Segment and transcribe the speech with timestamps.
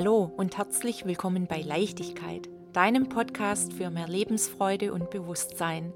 [0.00, 5.92] Hallo und herzlich willkommen bei Leichtigkeit, deinem Podcast für mehr Lebensfreude und Bewusstsein.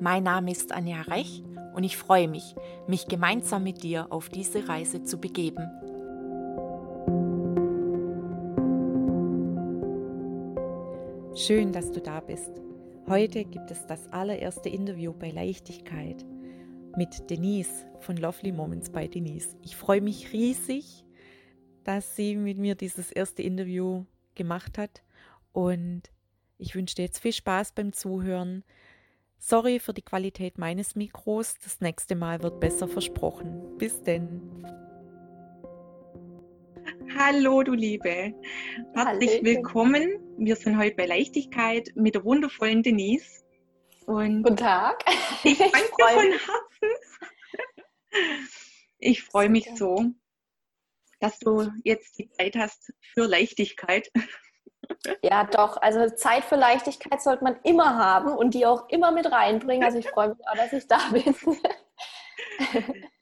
[0.00, 2.56] Mein Name ist Anja Rech und ich freue mich,
[2.88, 5.70] mich gemeinsam mit dir auf diese Reise zu begeben.
[11.36, 12.50] Schön, dass du da bist.
[13.06, 16.24] Heute gibt es das allererste Interview bei Leichtigkeit
[16.96, 19.56] mit Denise von Lovely Moments bei Denise.
[19.62, 21.04] Ich freue mich riesig,
[21.84, 25.02] dass sie mit mir dieses erste Interview gemacht hat
[25.52, 26.02] und
[26.58, 28.64] ich wünsche dir jetzt viel Spaß beim Zuhören.
[29.38, 33.76] Sorry für die Qualität meines Mikros, das nächste Mal wird besser versprochen.
[33.76, 34.40] Bis denn.
[37.16, 38.34] Hallo, du Liebe.
[38.94, 39.44] Herzlich Hallo.
[39.44, 40.18] willkommen.
[40.38, 43.44] Wir sind heute bei Leichtigkeit mit der wundervollen Denise.
[44.06, 45.04] Und Guten Tag.
[45.44, 46.96] Ich danke dir von Herzen.
[48.98, 50.12] Ich freue mich so,
[51.24, 54.10] dass du jetzt die Zeit hast für Leichtigkeit.
[55.22, 55.78] Ja, doch.
[55.78, 59.82] Also Zeit für Leichtigkeit sollte man immer haben und die auch immer mit reinbringen.
[59.82, 61.34] Also ich freue mich auch, dass ich da bin.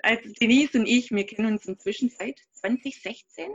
[0.03, 3.53] Also Denise und ich, wir kennen uns inzwischen seit 2016.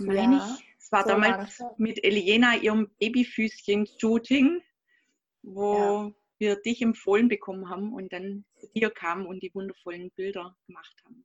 [0.00, 0.76] Meine ja, ich.
[0.78, 1.70] Es war so damals langsam.
[1.78, 4.60] mit Eliena ihrem Babyfüßchen-Shooting,
[5.42, 6.12] wo ja.
[6.36, 10.94] wir dich empfohlen bekommen haben und dann zu dir kamen und die wundervollen Bilder gemacht
[11.06, 11.24] haben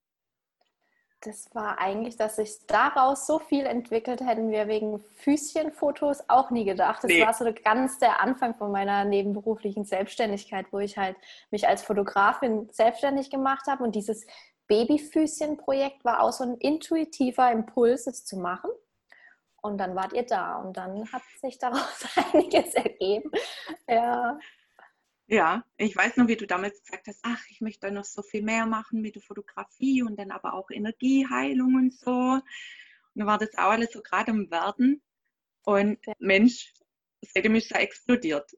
[1.25, 6.65] das war eigentlich, dass sich daraus so viel entwickelt, hätten wir wegen Füßchenfotos auch nie
[6.65, 7.03] gedacht.
[7.03, 7.25] Das nee.
[7.25, 11.15] war so ganz der Anfang von meiner nebenberuflichen Selbstständigkeit, wo ich halt
[11.49, 13.83] mich als Fotografin selbstständig gemacht habe.
[13.83, 14.25] Und dieses
[14.67, 18.71] Babyfüßchen-Projekt war auch so ein intuitiver Impuls, es zu machen.
[19.61, 23.31] Und dann wart ihr da und dann hat sich daraus einiges ergeben.
[23.87, 24.37] Ja.
[25.27, 28.43] Ja, ich weiß noch, wie du damals gesagt hast, ach, ich möchte noch so viel
[28.43, 32.11] mehr machen mit der Fotografie und dann aber auch Energieheilung und so.
[32.11, 32.43] Und
[33.15, 35.01] dann war das auch alles so gerade im Werden.
[35.65, 36.73] Und Mensch,
[37.21, 38.51] seitdem ist es explodiert.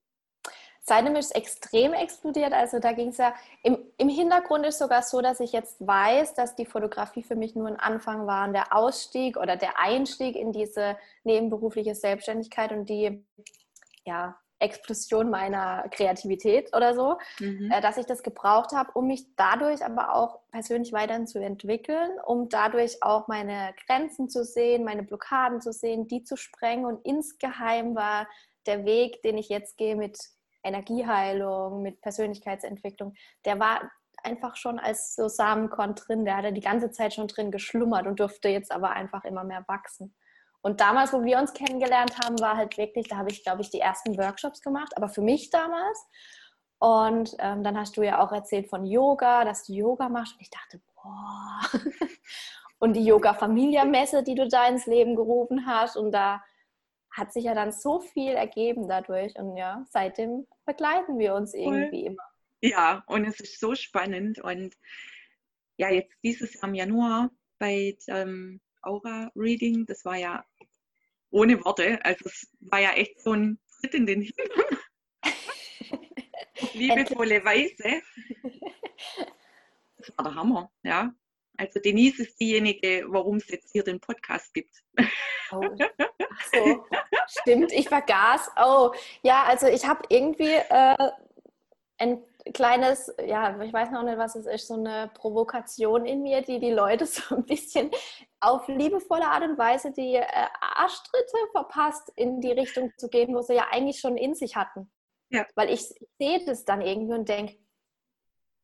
[0.81, 2.53] Seitdem ist es extrem explodiert.
[2.53, 6.35] Also da ging es ja, im, im Hintergrund ist sogar so, dass ich jetzt weiß,
[6.35, 10.51] dass die Fotografie für mich nur ein Anfang war, der Ausstieg oder der Einstieg in
[10.51, 13.25] diese nebenberufliche Selbstständigkeit und die,
[14.03, 17.71] ja, Explosion meiner Kreativität oder so, mhm.
[17.71, 22.11] äh, dass ich das gebraucht habe, um mich dadurch aber auch persönlich weiterhin zu entwickeln,
[22.25, 26.85] um dadurch auch meine Grenzen zu sehen, meine Blockaden zu sehen, die zu sprengen.
[26.85, 28.27] Und insgeheim war
[28.66, 30.17] der Weg, den ich jetzt gehe mit
[30.63, 33.13] Energieheilung, mit Persönlichkeitsentwicklung,
[33.45, 33.91] der war
[34.23, 38.19] einfach schon als so Samenkorn drin, der hatte die ganze Zeit schon drin geschlummert und
[38.19, 40.16] durfte jetzt aber einfach immer mehr wachsen.
[40.66, 43.70] Und damals, wo wir uns kennengelernt haben, war halt wirklich, da habe ich, glaube ich,
[43.70, 46.08] die ersten Workshops gemacht, aber für mich damals.
[46.80, 50.34] Und ähm, dann hast du ja auch erzählt von Yoga, dass du Yoga machst.
[50.34, 51.62] Und ich dachte, boah.
[52.80, 55.98] und die Yoga-Familia-Messe, die du da ins Leben gerufen hast.
[55.98, 56.44] Und da
[57.12, 59.38] hat sich ja dann so viel ergeben dadurch.
[59.38, 62.24] Und ja, seitdem begleiten wir uns irgendwie immer.
[62.62, 64.40] Ja, und es ist so spannend.
[64.40, 64.74] Und
[65.78, 70.44] ja, jetzt dieses Jahr im Januar bei ähm, Aura-Reading, das war ja
[71.31, 72.00] ohne Worte.
[72.03, 74.80] Also es war ja echt so ein Tritt in den Hintern.
[76.74, 78.02] Liebevolle Weise.
[79.97, 81.14] Das war der Hammer, ja.
[81.58, 84.75] Also Denise ist diejenige, warum es jetzt hier den Podcast gibt.
[85.52, 85.62] Oh.
[86.38, 86.85] Ach so,
[87.28, 88.52] stimmt, ich vergaß.
[88.62, 88.91] Oh,
[89.22, 91.12] ja, also ich habe irgendwie äh,
[91.97, 92.22] ein
[92.53, 96.59] kleines, ja, ich weiß noch nicht, was es ist, so eine Provokation in mir, die
[96.59, 97.91] die Leute so ein bisschen
[98.39, 100.25] auf liebevolle Art und Weise die äh,
[100.61, 104.91] Arschtritte verpasst, in die Richtung zu gehen, wo sie ja eigentlich schon in sich hatten.
[105.29, 105.45] Ja.
[105.55, 107.57] Weil ich, ich sehe das dann irgendwie und denke,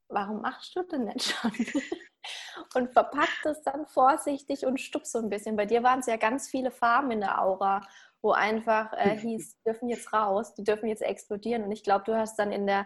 [0.10, 1.52] warum machst du denn nicht schon?
[2.76, 5.56] und verpackt das dann vorsichtig und stupst so ein bisschen.
[5.56, 7.82] Bei dir waren es ja ganz viele Farben in der Aura,
[8.22, 11.64] wo einfach äh, hieß, die dürfen jetzt raus, die dürfen jetzt explodieren.
[11.64, 12.86] Und ich glaube, du hast dann in der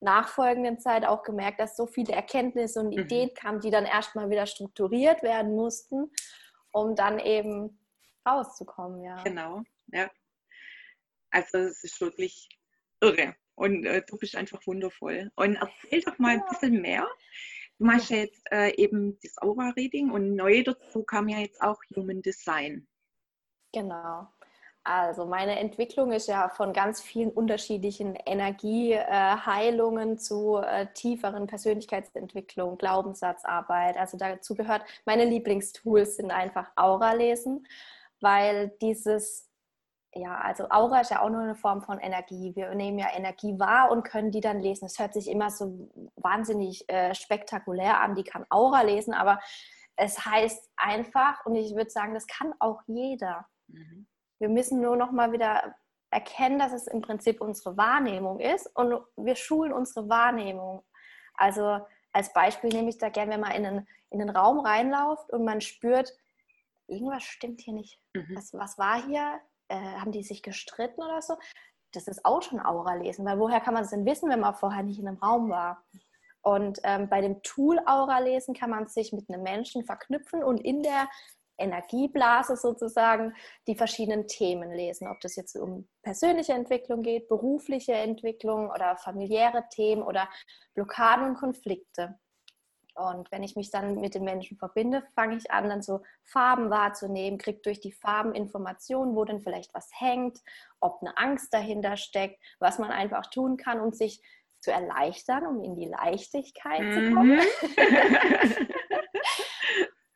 [0.00, 3.02] nachfolgenden Zeit auch gemerkt, dass so viele Erkenntnisse und mhm.
[3.02, 6.10] Ideen kamen, die dann erstmal wieder strukturiert werden mussten,
[6.72, 7.78] um dann eben
[8.26, 9.02] rauszukommen.
[9.02, 9.22] Ja.
[9.22, 9.62] Genau,
[9.92, 10.10] ja.
[11.30, 12.48] Also es ist wirklich
[13.00, 13.36] irre.
[13.54, 15.30] Und äh, du bist einfach wundervoll.
[15.36, 16.42] Und erzähl doch mal ja.
[16.42, 17.06] ein bisschen mehr.
[17.78, 21.80] Du machst ja jetzt äh, eben das Aura-Reading und neu dazu kam ja jetzt auch
[21.94, 22.86] Human Design.
[23.72, 24.28] Genau.
[24.82, 33.98] Also meine Entwicklung ist ja von ganz vielen unterschiedlichen Energieheilungen zu äh, tieferen Persönlichkeitsentwicklung, Glaubenssatzarbeit.
[33.98, 37.66] Also dazu gehört, meine Lieblingstools sind einfach Aura lesen,
[38.20, 39.50] weil dieses,
[40.14, 42.56] ja, also Aura ist ja auch nur eine Form von Energie.
[42.56, 44.86] Wir nehmen ja Energie wahr und können die dann lesen.
[44.86, 49.40] Es hört sich immer so wahnsinnig äh, spektakulär an, die kann Aura lesen, aber
[49.96, 53.46] es heißt einfach, und ich würde sagen, das kann auch jeder.
[53.68, 54.06] Mhm.
[54.40, 55.74] Wir müssen nur noch mal wieder
[56.10, 60.82] erkennen, dass es im Prinzip unsere Wahrnehmung ist und wir schulen unsere Wahrnehmung.
[61.34, 61.80] Also
[62.12, 65.44] als Beispiel nehme ich da gerne, wenn man in den, in den Raum reinläuft und
[65.44, 66.12] man spürt,
[66.88, 68.00] irgendwas stimmt hier nicht.
[68.14, 68.34] Mhm.
[68.34, 69.40] Was, was war hier?
[69.68, 71.36] Äh, haben die sich gestritten oder so?
[71.92, 74.82] Das ist auch schon Aura-Lesen, weil woher kann man es denn wissen, wenn man vorher
[74.82, 75.84] nicht in einem Raum war?
[76.42, 80.82] Und ähm, bei dem Tool Aura-Lesen kann man sich mit einem Menschen verknüpfen und in
[80.82, 81.08] der
[81.60, 83.34] Energieblase sozusagen
[83.66, 89.64] die verschiedenen Themen lesen, ob das jetzt um persönliche Entwicklung geht, berufliche Entwicklung oder familiäre
[89.70, 90.28] Themen oder
[90.74, 92.18] Blockaden und Konflikte.
[92.94, 96.70] Und wenn ich mich dann mit den Menschen verbinde, fange ich an, dann so Farben
[96.70, 100.38] wahrzunehmen, kriege durch die Farben Informationen, wo denn vielleicht was hängt,
[100.80, 104.20] ob eine Angst dahinter steckt, was man einfach tun kann, um sich
[104.60, 106.92] zu erleichtern, um in die Leichtigkeit mhm.
[106.92, 107.40] zu kommen.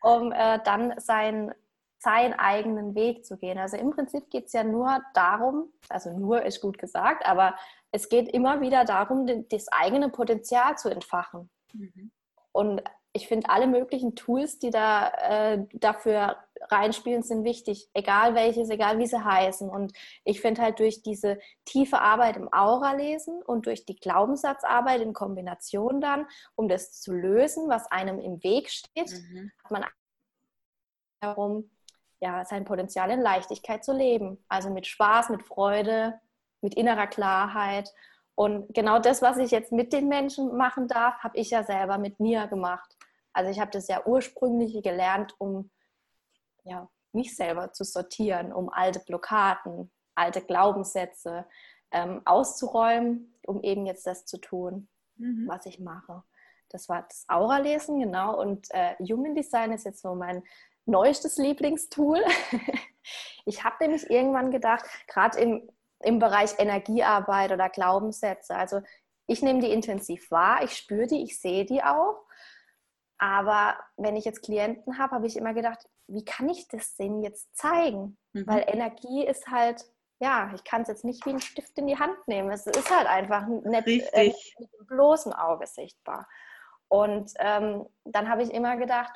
[0.04, 1.54] um äh, dann sein,
[1.98, 3.58] seinen eigenen Weg zu gehen.
[3.58, 7.56] Also im Prinzip geht es ja nur darum, also nur ist gut gesagt, aber
[7.90, 11.48] es geht immer wieder darum, das eigene Potenzial zu entfachen.
[11.72, 12.12] Mhm.
[12.52, 12.82] Und
[13.16, 17.88] ich finde, alle möglichen Tools, die da äh, dafür reinspielen, sind wichtig.
[17.94, 19.70] Egal welches, egal wie sie heißen.
[19.70, 19.93] Und
[20.25, 26.00] ich finde halt durch diese tiefe Arbeit im Aura-Lesen und durch die Glaubenssatzarbeit in Kombination
[26.00, 26.26] dann,
[26.56, 29.52] um das zu lösen, was einem im Weg steht, mhm.
[29.62, 29.84] hat man
[31.20, 31.70] darum,
[32.19, 34.44] ja, sein Potenzial in Leichtigkeit zu leben.
[34.49, 36.20] Also mit Spaß, mit Freude,
[36.62, 37.93] mit innerer Klarheit.
[38.34, 41.99] Und genau das, was ich jetzt mit den Menschen machen darf, habe ich ja selber
[41.99, 42.96] mit mir gemacht.
[43.34, 45.70] Also ich habe das ja ursprünglich gelernt, um
[46.64, 51.44] ja, mich selber zu sortieren, um alte Blockaden, alte Glaubenssätze
[51.90, 55.46] ähm, auszuräumen, um eben jetzt das zu tun, mhm.
[55.46, 56.22] was ich mache.
[56.69, 58.40] Das war das Aura-Lesen, genau.
[58.40, 60.42] Und äh, Human Design ist jetzt so mein
[60.87, 62.22] neuestes Lieblingstool.
[63.44, 65.70] ich habe nämlich irgendwann gedacht, gerade im,
[66.00, 68.80] im Bereich Energiearbeit oder Glaubenssätze, also
[69.26, 72.26] ich nehme die intensiv wahr, ich spüre die, ich sehe die auch.
[73.25, 77.23] Aber wenn ich jetzt Klienten habe, habe ich immer gedacht, wie kann ich das denn
[77.23, 78.19] jetzt zeigen?
[78.35, 78.47] Mhm.
[78.47, 79.82] Weil Energie ist halt,
[80.21, 82.50] ja, ich kann es jetzt nicht wie einen Stift in die Hand nehmen.
[82.50, 86.29] Es ist halt einfach nicht äh, mit dem bloßen Auge sichtbar.
[86.88, 89.15] Und ähm, dann habe ich immer gedacht,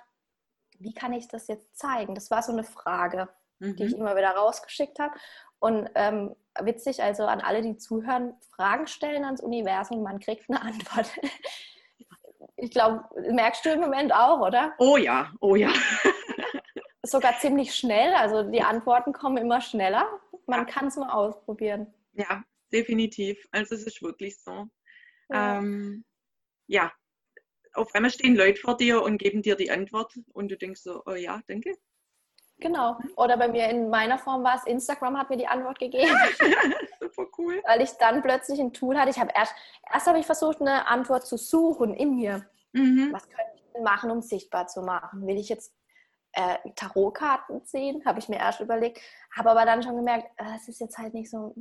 [0.78, 2.14] wie kann ich das jetzt zeigen?
[2.14, 3.28] Das war so eine Frage,
[3.58, 3.76] mhm.
[3.76, 4.00] die ich mhm.
[4.00, 5.12] immer wieder rausgeschickt habe.
[5.58, 10.62] Und ähm, witzig, also an alle, die zuhören, Fragen stellen ans Universum, man kriegt eine
[10.62, 11.10] Antwort.
[12.60, 14.74] Ich glaube, merkst du im Moment auch, oder?
[14.78, 15.72] Oh ja, oh ja.
[17.04, 20.08] Sogar ziemlich schnell, also die Antworten kommen immer schneller.
[20.46, 21.86] Man kann es mal ausprobieren.
[22.12, 23.46] Ja, definitiv.
[23.52, 24.66] Also es ist wirklich so.
[25.30, 25.58] Ja.
[25.58, 26.04] Ähm,
[26.66, 26.92] ja,
[27.74, 31.02] auf einmal stehen Leute vor dir und geben dir die Antwort und du denkst so,
[31.06, 31.74] oh ja, danke.
[32.58, 32.98] Genau.
[33.16, 36.10] Oder bei mir in meiner Form war es, Instagram hat mir die Antwort gegeben.
[37.18, 37.62] Super cool.
[37.66, 39.10] Weil ich dann plötzlich ein Tool hatte.
[39.10, 39.54] Ich habe erst,
[39.92, 42.46] erst habe ich versucht, eine Antwort zu suchen in mir.
[42.72, 43.10] Mhm.
[43.12, 45.26] Was könnte ich denn machen, um sichtbar zu machen?
[45.26, 45.74] Will ich jetzt
[46.32, 48.02] äh, Tarotkarten ziehen?
[48.04, 49.00] Habe ich mir erst überlegt.
[49.36, 51.54] Habe aber dann schon gemerkt, äh, es ist jetzt halt nicht so.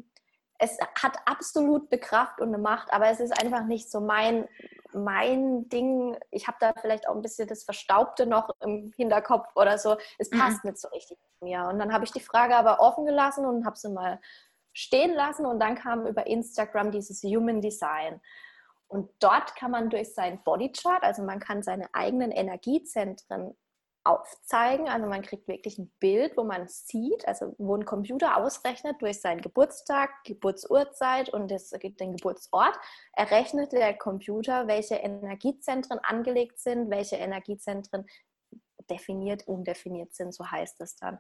[0.60, 4.48] Es hat absolut eine Kraft und eine Macht, aber es ist einfach nicht so mein,
[4.92, 9.78] mein Ding, ich habe da vielleicht auch ein bisschen das Verstaubte noch im Hinterkopf oder
[9.78, 9.98] so.
[10.18, 10.40] Es mhm.
[10.40, 10.72] passt mhm.
[10.72, 11.68] nicht so richtig zu mir.
[11.68, 14.20] Und dann habe ich die Frage aber offen gelassen und habe sie mal
[14.78, 15.46] stehen lassen.
[15.46, 18.22] Und dann kam über Instagram dieses Human Design.
[18.88, 23.54] Und dort kann man durch sein Bodychart, also man kann seine eigenen Energiezentren
[24.06, 24.88] aufzeigen.
[24.88, 29.20] Also man kriegt wirklich ein Bild, wo man sieht, also wo ein Computer ausrechnet durch
[29.20, 32.80] seinen Geburtstag, Geburtsurzeit und das, den Geburtsort,
[33.14, 38.06] errechnet der Computer, welche Energiezentren angelegt sind, welche Energiezentren
[38.90, 41.20] definiert, undefiniert sind, so heißt es dann.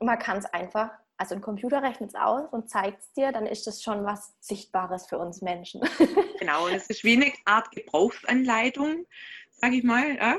[0.00, 3.46] Man kann es einfach, also ein Computer rechnet es aus und zeigt es dir, dann
[3.46, 5.80] ist das schon was Sichtbares für uns Menschen.
[6.38, 9.06] Genau, es ist wie eine Art Gebrauchsanleitung,
[9.50, 10.16] sage ich mal.
[10.16, 10.38] Ja?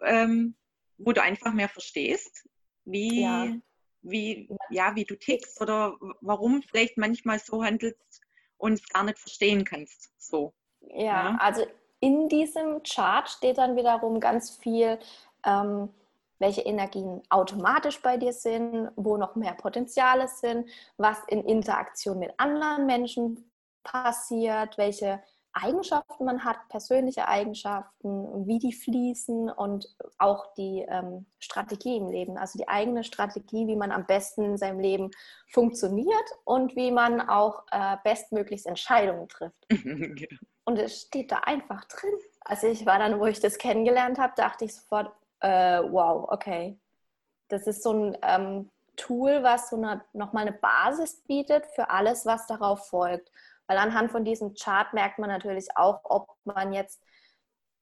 [0.00, 0.54] Ähm,
[0.96, 2.48] wo du einfach mehr verstehst,
[2.86, 3.48] wie, ja.
[4.00, 8.22] wie, ja, wie du tickst oder warum vielleicht manchmal so handelst
[8.56, 10.12] und es gar nicht verstehen kannst.
[10.16, 10.54] So.
[10.80, 11.36] Ja, ja.
[11.40, 11.66] also
[12.00, 14.98] in diesem Chart steht dann wiederum ganz viel,
[15.44, 15.88] ähm,
[16.44, 22.34] welche Energien automatisch bei dir sind, wo noch mehr Potenziale sind, was in Interaktion mit
[22.36, 23.50] anderen Menschen
[23.82, 25.22] passiert, welche
[25.54, 29.86] Eigenschaften man hat, persönliche Eigenschaften, wie die fließen und
[30.18, 34.58] auch die ähm, Strategie im Leben, also die eigene Strategie, wie man am besten in
[34.58, 35.12] seinem Leben
[35.48, 39.66] funktioniert und wie man auch äh, bestmöglichst Entscheidungen trifft.
[40.66, 42.14] Und es steht da einfach drin.
[42.40, 46.78] Also ich war dann, wo ich das kennengelernt habe, dachte ich sofort, äh, wow, okay.
[47.48, 52.26] Das ist so ein ähm, Tool, was so eine, nochmal eine Basis bietet für alles,
[52.26, 53.30] was darauf folgt.
[53.66, 57.02] Weil anhand von diesem Chart merkt man natürlich auch, ob man jetzt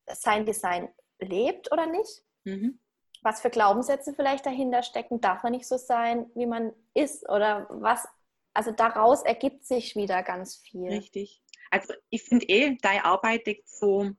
[0.06, 2.24] sein Design lebt oder nicht.
[2.44, 2.78] Mhm.
[3.22, 7.66] Was für Glaubenssätze vielleicht dahinter stecken, darf man nicht so sein, wie man ist oder
[7.70, 8.06] was.
[8.54, 10.88] Also daraus ergibt sich wieder ganz viel.
[10.88, 11.42] Richtig.
[11.70, 14.10] Also ich finde eh, deine Arbeit deckt so,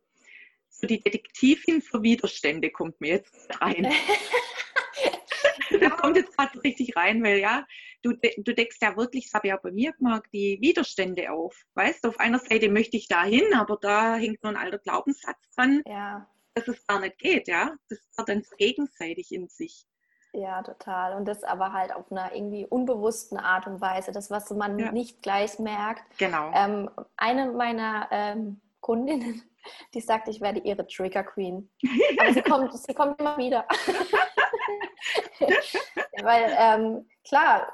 [0.73, 3.91] so die Detektivin für Widerstände kommt mir jetzt rein.
[5.79, 7.65] das kommt jetzt gerade richtig rein, weil ja,
[8.01, 11.55] du, du deckst ja wirklich, das habe ich ja bei mir gemacht, die Widerstände auf.
[11.75, 14.79] Weißt du, auf einer Seite möchte ich da hin, aber da hängt nur ein alter
[14.79, 16.27] Glaubenssatz dran, ja.
[16.53, 17.75] dass es gar nicht geht, ja.
[17.89, 19.85] Das wird dann so gegenseitig in sich.
[20.33, 21.15] Ja, total.
[21.15, 24.91] Und das aber halt auf einer irgendwie unbewussten Art und Weise, das, was man ja.
[24.91, 26.03] nicht gleich merkt.
[26.17, 26.51] Genau.
[26.55, 29.43] Ähm, eine meiner ähm, Kundinnen,
[29.93, 31.69] die sagt, ich werde ihre Trigger Queen.
[32.19, 33.65] Aber sie kommt, sie kommt immer wieder.
[36.21, 37.67] Weil ähm, klar,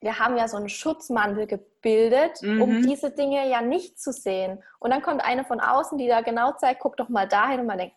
[0.00, 2.62] wir haben ja so einen Schutzmantel gebildet, mhm.
[2.62, 4.62] um diese Dinge ja nicht zu sehen.
[4.78, 7.66] Und dann kommt eine von außen, die da genau zeigt, guck doch mal dahin und
[7.66, 7.96] man denkt,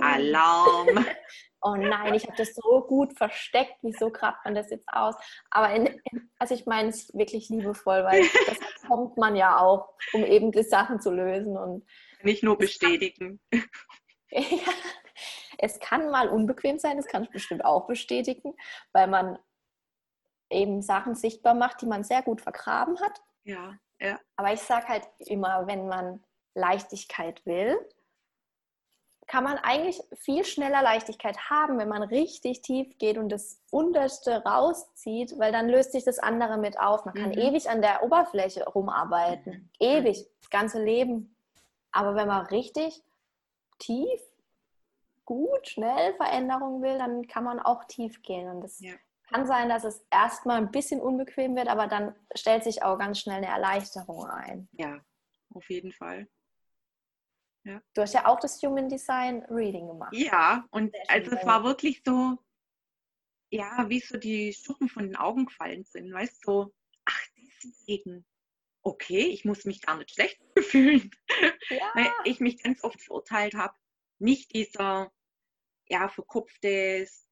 [0.00, 1.06] Alarm.
[1.62, 5.14] oh nein, ich habe das so gut versteckt, wieso grabt man das jetzt aus?
[5.50, 9.94] Aber in, in, also ich meine es wirklich liebevoll, weil das kommt man ja auch,
[10.12, 11.56] um eben die Sachen zu lösen.
[11.56, 11.86] Und
[12.22, 13.40] nicht nur bestätigen.
[14.30, 14.72] ja,
[15.58, 18.54] es kann mal unbequem sein, das kann ich bestimmt auch bestätigen,
[18.92, 19.38] weil man
[20.50, 23.20] eben Sachen sichtbar macht, die man sehr gut vergraben hat.
[23.44, 24.18] Ja, ja.
[24.36, 27.78] Aber ich sage halt immer, wenn man Leichtigkeit will,
[29.26, 34.42] kann man eigentlich viel schneller Leichtigkeit haben, wenn man richtig tief geht und das Unterste
[34.42, 37.04] rauszieht, weil dann löst sich das andere mit auf.
[37.04, 37.38] Man kann mhm.
[37.38, 39.52] ewig an der Oberfläche rumarbeiten.
[39.52, 39.70] Mhm.
[39.78, 41.36] Ewig, das ganze Leben.
[41.92, 43.02] Aber wenn man richtig
[43.78, 44.20] tief
[45.24, 48.48] gut, schnell Veränderungen will, dann kann man auch tief gehen.
[48.48, 48.94] Und das ja.
[49.30, 53.20] kann sein, dass es erstmal ein bisschen unbequem wird, aber dann stellt sich auch ganz
[53.20, 54.68] schnell eine Erleichterung ein.
[54.72, 54.98] Ja,
[55.54, 56.28] auf jeden Fall.
[57.64, 57.82] Ja.
[57.92, 60.14] Du hast ja auch das Human Design Reading gemacht.
[60.14, 62.38] Ja, und also es war wirklich so,
[63.50, 67.20] ja, wie so die Schuppen von den Augen gefallen sind, weißt du, so, ach,
[67.62, 68.24] deswegen,
[68.82, 71.10] okay, ich muss mich gar nicht schlecht fühlen,
[71.70, 71.90] ja.
[71.94, 73.74] weil ich mich ganz oft verurteilt habe.
[74.18, 75.12] Nicht dieser,
[75.88, 77.28] ja, verkopftes,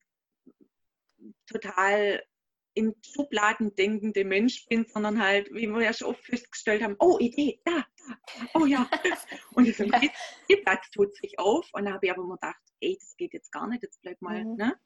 [1.47, 2.23] total
[2.75, 7.19] in Schubladen denkende Mensch bin, sondern halt, wie wir ja schon oft festgestellt haben, oh,
[7.19, 8.19] Idee, da, da,
[8.55, 8.89] oh ja.
[9.55, 10.11] Und dieser ja.
[10.63, 11.69] Platz tut sich auf.
[11.73, 14.21] Und da habe ich aber immer gedacht, ey, das geht jetzt gar nicht, jetzt bleib
[14.21, 14.57] mal, mhm.
[14.57, 14.79] ne?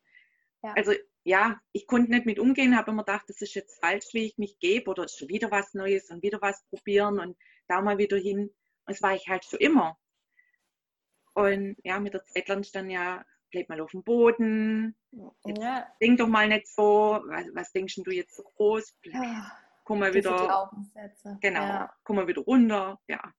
[0.62, 0.72] Ja.
[0.74, 0.92] Also
[1.24, 4.38] ja, ich konnte nicht mit umgehen, habe immer gedacht, das ist jetzt falsch, wie ich
[4.38, 7.36] mich gebe oder schon wieder was Neues und wieder was probieren und
[7.68, 8.40] da mal wieder hin.
[8.40, 8.54] Und
[8.86, 9.98] das war ich halt schon immer.
[11.34, 14.96] Und ja, mit der Zeit lernst dann ja, bleib mal auf dem Boden.
[15.44, 15.86] Ja.
[16.00, 18.96] Denk doch mal nicht so, was, was denkst du jetzt so groß?
[19.04, 19.52] Ja,
[19.84, 20.70] komm mal wieder.
[21.40, 21.94] Genau, ja.
[22.04, 22.98] komm mal wieder runter.
[23.08, 23.34] Ja.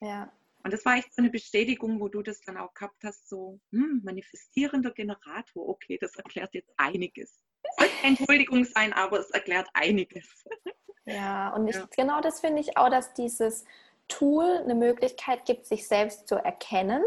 [0.00, 0.32] ja.
[0.66, 3.60] Und das war echt so eine Bestätigung, wo du das dann auch gehabt hast, so
[3.72, 5.68] hm, manifestierender Generator.
[5.68, 7.42] Okay, das erklärt jetzt einiges.
[7.62, 10.44] Es keine Entschuldigung sein, aber es erklärt einiges.
[11.04, 13.64] Ja, und ich, genau das finde ich auch, dass dieses
[14.08, 17.02] Tool eine Möglichkeit gibt, sich selbst zu erkennen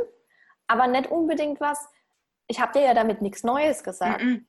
[0.69, 1.89] aber nicht unbedingt was,
[2.47, 4.45] ich habe dir ja damit nichts Neues gesagt, mm -mm.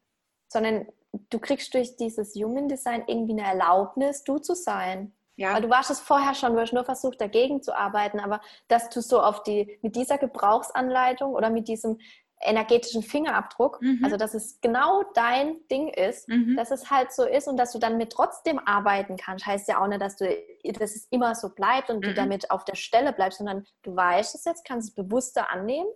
[0.48, 0.86] sondern
[1.30, 5.12] du kriegst durch dieses Human Design irgendwie eine Erlaubnis, du zu sein.
[5.40, 5.54] Ja.
[5.54, 8.90] Weil du warst es vorher schon, du hast nur versucht, dagegen zu arbeiten, aber dass
[8.90, 11.98] du so auf die, mit dieser Gebrauchsanleitung oder mit diesem
[12.42, 14.04] energetischen Fingerabdruck, mhm.
[14.04, 16.56] also dass es genau dein Ding ist, mhm.
[16.56, 19.82] dass es halt so ist und dass du dann mit trotzdem arbeiten kannst, heißt ja
[19.82, 20.26] auch nicht, dass du,
[20.62, 22.02] dass es immer so bleibt und mhm.
[22.02, 25.88] du damit auf der Stelle bleibst, sondern du weißt es jetzt, kannst es bewusster annehmen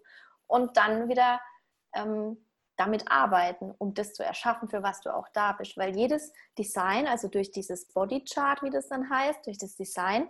[0.47, 1.39] und dann wieder
[1.95, 2.39] ähm,
[2.77, 5.77] damit arbeiten, um das zu erschaffen, für was du auch da bist.
[5.77, 10.29] Weil jedes Design, also durch dieses Bodychart, wie das dann heißt, durch das Design,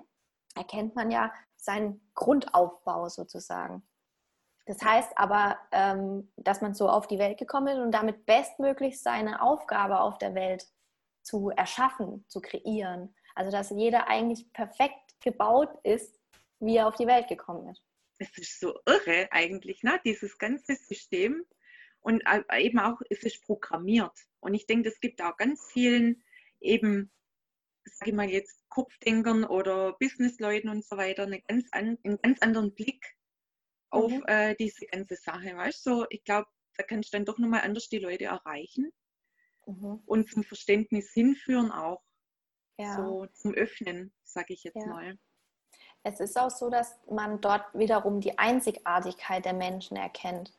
[0.54, 3.82] erkennt man ja seinen Grundaufbau sozusagen.
[4.66, 9.00] Das heißt aber, ähm, dass man so auf die Welt gekommen ist und damit bestmöglich
[9.02, 10.66] seine Aufgabe auf der Welt
[11.22, 13.14] zu erschaffen, zu kreieren.
[13.34, 16.18] Also dass jeder eigentlich perfekt gebaut ist,
[16.60, 17.82] wie er auf die Welt gekommen ist.
[18.18, 20.00] Es ist so irre eigentlich, ne?
[20.04, 21.44] dieses ganze System.
[22.04, 22.23] Und
[22.54, 24.12] eben auch, es ist programmiert.
[24.40, 26.23] Und ich denke, es gibt auch ganz vielen
[26.61, 27.11] eben,
[27.84, 32.42] sage ich mal jetzt, Kopfdenkern oder Businessleuten und so weiter eine ganz an, einen ganz
[32.42, 33.16] anderen Blick
[33.88, 34.23] auf mhm.
[34.26, 35.56] äh, diese ganze Sache.
[35.56, 36.46] Weißt du, so, ich glaube,
[36.76, 38.92] da kannst du dann doch nochmal anders die Leute erreichen
[39.66, 40.02] mhm.
[40.04, 42.02] und zum Verständnis hinführen auch.
[42.76, 42.96] Ja.
[42.96, 44.87] So zum Öffnen, sage ich jetzt ja.
[44.87, 45.18] mal.
[46.02, 50.52] Es ist auch so, dass man dort wiederum die Einzigartigkeit der Menschen erkennt.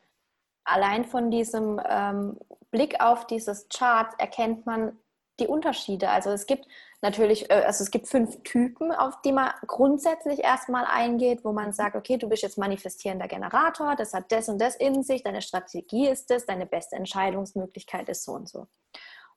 [0.66, 2.38] Allein von diesem ähm,
[2.72, 4.98] Blick auf dieses Chart erkennt man
[5.40, 6.10] die Unterschiede.
[6.10, 6.68] Also es gibt
[7.02, 11.72] natürlich, äh, also es gibt fünf Typen, auf die man grundsätzlich erstmal eingeht, wo man
[11.72, 15.42] sagt, okay, du bist jetzt manifestierender Generator, das hat das und das in sich, deine
[15.42, 18.68] Strategie ist das, deine beste Entscheidungsmöglichkeit ist so und so.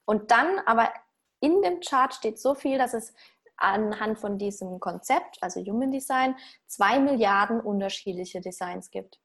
[0.05, 0.93] Und dann aber
[1.41, 3.13] in dem Chart steht so viel, dass es
[3.57, 9.21] anhand von diesem Konzept, also Human Design, zwei Milliarden unterschiedliche Designs gibt.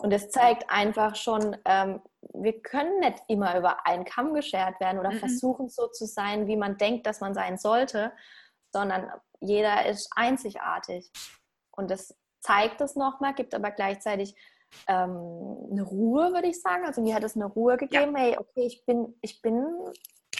[0.00, 2.00] Und es zeigt einfach schon, ähm,
[2.32, 5.18] wir können nicht immer über einen Kamm geschert werden oder mhm.
[5.18, 8.12] versuchen so zu sein, wie man denkt, dass man sein sollte,
[8.72, 9.10] sondern
[9.40, 11.10] jeder ist einzigartig.
[11.72, 14.34] Und das zeigt es nochmal, gibt aber gleichzeitig
[14.88, 16.86] ähm, eine Ruhe, würde ich sagen.
[16.86, 18.22] Also mir hat es eine Ruhe gegeben, ja.
[18.22, 19.66] hey, okay, ich bin, ich bin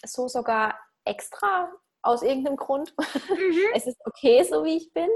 [0.05, 1.71] so sogar extra
[2.03, 2.95] aus irgendeinem Grund.
[2.99, 3.59] Mhm.
[3.75, 5.09] es ist okay, so wie ich bin.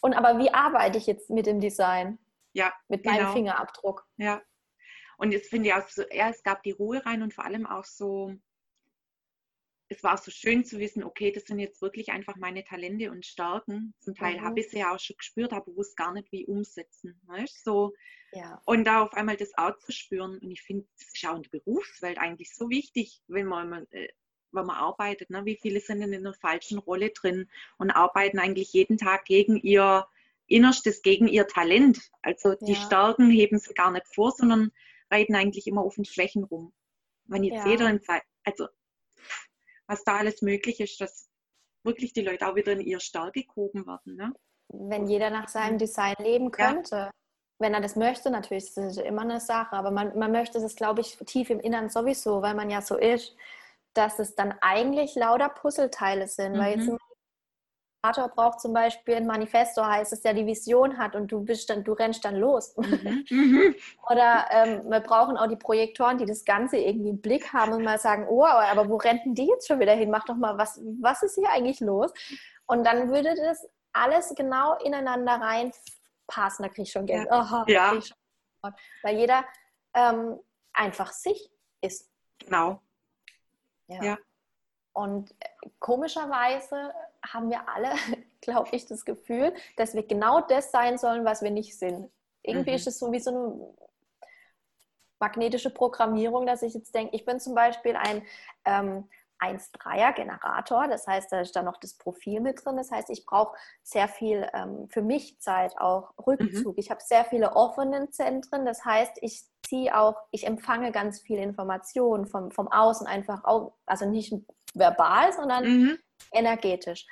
[0.00, 2.18] Und aber wie arbeite ich jetzt mit dem Design?
[2.52, 2.72] Ja.
[2.88, 3.16] Mit genau.
[3.16, 4.06] meinem Fingerabdruck.
[4.16, 4.42] Ja.
[5.18, 7.66] Und jetzt finde ich auch so, ja, es gab die Ruhe rein und vor allem
[7.66, 8.34] auch so,
[9.88, 13.24] es war so schön zu wissen, okay, das sind jetzt wirklich einfach meine Talente und
[13.24, 13.94] Stärken.
[14.00, 14.44] Zum Teil mhm.
[14.44, 17.20] habe ich sie ja auch schon gespürt, aber wusste gar nicht, wie umsetzen.
[17.26, 17.64] Weißt?
[17.64, 17.94] So.
[18.32, 18.60] Ja.
[18.66, 20.38] Und da auf einmal das auch zu spüren.
[20.38, 24.08] Und ich finde, das ist auch in der Berufswelt eigentlich so wichtig, wenn man, äh,
[24.52, 25.30] wenn man arbeitet.
[25.30, 25.44] Ne?
[25.46, 29.56] Wie viele sind denn in einer falschen Rolle drin und arbeiten eigentlich jeden Tag gegen
[29.56, 30.06] ihr
[30.48, 32.00] Innerstes gegen ihr Talent.
[32.22, 32.80] Also die ja.
[32.80, 34.72] Stärken heben sie gar nicht vor, sondern
[35.10, 36.72] reiten eigentlich immer auf den Schwächen rum.
[37.26, 37.70] Wenn jetzt ja.
[37.70, 38.66] jeder in Zeit, also
[39.86, 41.28] was da alles möglich ist, dass
[41.84, 44.16] wirklich die Leute auch wieder in ihre Stärke gehoben werden.
[44.16, 44.32] Ne?
[44.68, 45.78] Wenn jeder nach seinem mhm.
[45.78, 46.96] Design leben könnte.
[46.96, 47.10] Ja.
[47.60, 50.76] Wenn er das möchte, natürlich, das ist immer eine Sache, aber man, man möchte das,
[50.76, 53.34] glaube ich, tief im Innern sowieso, weil man ja so ist,
[53.94, 56.52] dass es dann eigentlich lauter Puzzleteile sind.
[56.52, 56.58] Mhm.
[56.58, 56.98] Weil jetzt mhm.
[58.02, 61.68] Moderator braucht zum Beispiel ein Manifesto, heißt es, der die Vision hat und du bist
[61.68, 62.76] dann, du rennst dann los.
[62.76, 63.24] Mhm.
[64.10, 67.82] Oder ähm, wir brauchen auch die Projektoren, die das Ganze irgendwie im Blick haben und
[67.82, 70.10] mal sagen, oh, aber wo rennen die jetzt schon wieder hin?
[70.10, 72.12] Mach doch mal, was, was ist hier eigentlich los?
[72.66, 76.62] Und dann würde das alles genau ineinander reinpassen.
[76.62, 77.26] Da kriege ich schon Geld.
[77.26, 77.40] Ja.
[77.40, 78.00] Aha, ja.
[78.00, 79.44] Schon Weil jeder
[79.94, 80.38] ähm,
[80.72, 82.08] einfach sich ist.
[82.38, 82.80] Genau.
[83.88, 84.02] ja.
[84.02, 84.18] ja.
[84.92, 86.92] Und äh, komischerweise
[87.26, 87.90] haben wir alle,
[88.40, 92.10] glaube ich, das Gefühl, dass wir genau das sein sollen, was wir nicht sind.
[92.42, 92.76] Irgendwie mhm.
[92.76, 93.74] ist es so wie so eine
[95.20, 98.22] magnetische Programmierung, dass ich jetzt denke, ich bin zum Beispiel ein
[98.64, 99.08] ähm,
[99.40, 102.76] 1-3er Generator, das heißt, da ist dann noch das Profil mit drin.
[102.76, 106.76] Das heißt, ich brauche sehr viel ähm, für mich Zeit, auch Rückzug.
[106.76, 106.80] Mhm.
[106.80, 111.38] Ich habe sehr viele offene Zentren, das heißt, ich ziehe auch, ich empfange ganz viel
[111.38, 114.34] Informationen vom, vom Außen einfach auch, also nicht
[114.74, 115.98] verbal, sondern mhm.
[116.32, 117.06] Energetisch.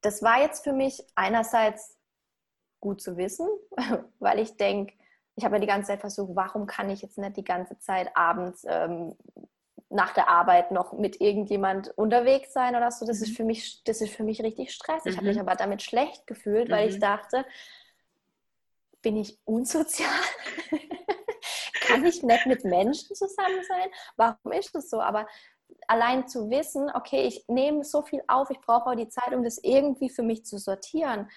[0.00, 1.96] Das war jetzt für mich einerseits
[2.80, 3.48] gut zu wissen,
[4.18, 4.94] weil ich denke,
[5.36, 8.14] ich habe ja die ganze Zeit versucht, warum kann ich jetzt nicht die ganze Zeit
[8.14, 9.16] abends ähm,
[9.88, 13.06] nach der Arbeit noch mit irgendjemand unterwegs sein oder so.
[13.06, 13.24] Das mhm.
[13.24, 15.04] ist für mich, das ist für mich richtig Stress.
[15.04, 15.10] Mhm.
[15.10, 17.00] Ich habe mich aber damit schlecht gefühlt, weil ich mhm.
[17.00, 17.44] dachte,
[19.02, 20.08] bin ich unsozial?
[21.80, 23.88] kann ich nicht mit Menschen zusammen sein?
[24.16, 25.00] Warum ist das so?
[25.00, 25.26] Aber
[25.88, 29.42] allein zu wissen, okay, ich nehme so viel auf, ich brauche auch die Zeit, um
[29.42, 31.28] das irgendwie für mich zu sortieren,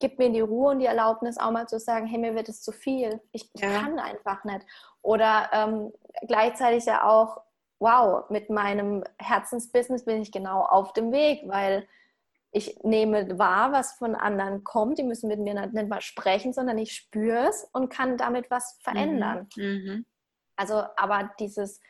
[0.00, 2.62] gibt mir die Ruhe und die Erlaubnis, auch mal zu sagen, hey, mir wird es
[2.62, 3.20] zu viel.
[3.32, 3.80] Ich, ich ja.
[3.80, 4.64] kann einfach nicht.
[5.02, 5.92] Oder ähm,
[6.26, 7.42] gleichzeitig ja auch,
[7.80, 11.88] wow, mit meinem Herzensbusiness bin ich genau auf dem Weg, weil
[12.50, 14.98] ich nehme wahr, was von anderen kommt.
[14.98, 18.78] Die müssen mit mir nicht mal sprechen, sondern ich spüre es und kann damit was
[18.80, 19.48] verändern.
[19.56, 19.64] Mhm.
[19.64, 20.06] Mhm.
[20.56, 21.80] Also, aber dieses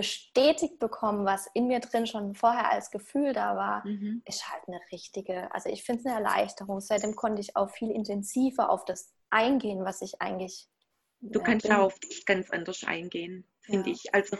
[0.00, 4.22] bestätigt bekommen, was in mir drin schon vorher als Gefühl da war, mhm.
[4.24, 6.80] ist halt eine richtige, also ich finde es eine Erleichterung.
[6.80, 10.68] Seitdem konnte ich auch viel intensiver auf das eingehen, was ich eigentlich.
[11.20, 13.94] Du kannst ja auf dich ganz anders eingehen, finde ja.
[13.94, 14.14] ich.
[14.14, 14.38] Also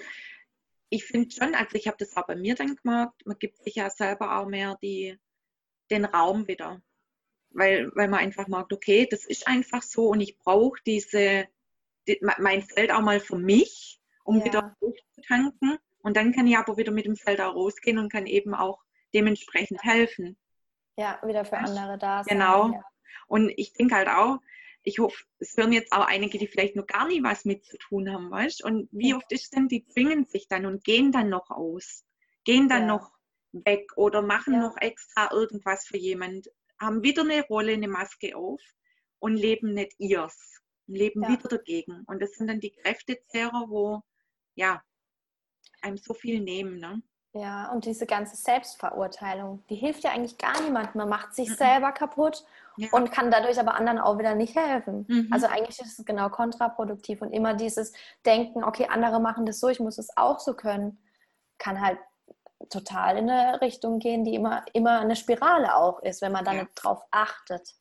[0.88, 3.74] ich finde schon, also ich habe das auch bei mir dann gemerkt, man gibt sich
[3.74, 5.18] ja selber auch mehr die,
[5.90, 6.80] den Raum wieder.
[7.50, 11.48] Weil, weil man einfach merkt, okay, das ist einfach so und ich brauche diese,
[12.08, 13.99] die, mein Feld auch mal für mich
[14.30, 14.44] um ja.
[14.44, 15.78] wieder aufzutanken.
[16.02, 18.80] Und dann kann ich aber wieder mit dem Feld auch rausgehen und kann eben auch
[19.12, 20.38] dementsprechend helfen.
[20.96, 22.38] Ja, wieder für andere da sein.
[22.38, 22.72] Genau.
[22.72, 22.84] Ja.
[23.26, 24.38] Und ich denke halt auch,
[24.82, 27.76] ich hoffe, es hören jetzt auch einige, die vielleicht noch gar nie was mit zu
[27.76, 31.28] tun haben, weißt Und wie oft ist denn, die zwingen sich dann und gehen dann
[31.28, 32.06] noch aus,
[32.44, 32.86] gehen dann ja.
[32.86, 33.10] noch
[33.52, 34.60] weg oder machen ja.
[34.60, 38.60] noch extra irgendwas für jemand, haben wieder eine Rolle, eine Maske auf
[39.18, 41.30] und leben nicht ihrs, leben ja.
[41.30, 42.04] wieder dagegen.
[42.06, 44.02] Und das sind dann die Kräftezehrer, wo
[44.54, 44.82] ja,
[45.82, 46.78] einem so viel nehmen.
[46.78, 47.02] Ne?
[47.32, 50.98] Ja, und diese ganze Selbstverurteilung, die hilft ja eigentlich gar niemandem.
[50.98, 52.44] Man macht sich selber kaputt
[52.76, 52.88] ja.
[52.92, 55.06] und kann dadurch aber anderen auch wieder nicht helfen.
[55.08, 55.28] Mhm.
[55.30, 57.92] Also eigentlich ist es genau kontraproduktiv und immer dieses
[58.26, 60.98] Denken, okay, andere machen das so, ich muss es auch so können,
[61.58, 61.98] kann halt
[62.68, 66.52] total in eine Richtung gehen, die immer, immer eine Spirale auch ist, wenn man da
[66.52, 66.62] ja.
[66.62, 67.74] nicht drauf achtet.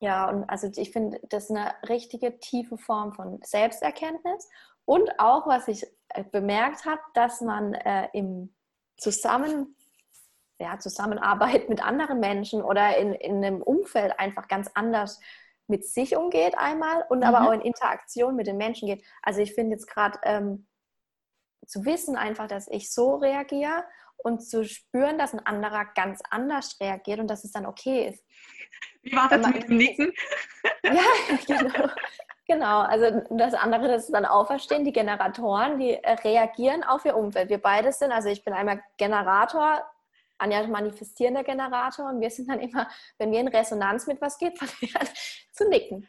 [0.00, 4.48] Ja, und also ich finde, das ist eine richtige tiefe Form von Selbsterkenntnis
[4.84, 8.54] und auch, was ich äh, bemerkt habe, dass man äh, im
[8.96, 9.76] Zusammen,
[10.58, 15.20] ja, Zusammenarbeit mit anderen Menschen oder in, in einem Umfeld einfach ganz anders
[15.68, 17.24] mit sich umgeht einmal und mhm.
[17.24, 19.04] aber auch in Interaktion mit den Menschen geht.
[19.22, 20.66] Also ich finde jetzt gerade ähm,
[21.66, 23.84] zu wissen einfach, dass ich so reagiere
[24.16, 28.24] und zu spüren, dass ein anderer ganz anders reagiert und dass es dann okay ist.
[29.02, 30.12] Wie war das mit dem Nicken?
[30.84, 31.02] Ja,
[31.46, 31.88] genau.
[32.52, 37.16] Genau, also das andere, das ist dann Auferstehen, die Generatoren, die äh, reagieren auf ihr
[37.16, 37.48] Umfeld.
[37.48, 39.82] Wir beide sind, also ich bin einmal Generator,
[40.36, 44.58] Anja manifestierender Generator und wir sind dann immer, wenn wir in Resonanz mit was geht,
[45.52, 46.06] zu nicken.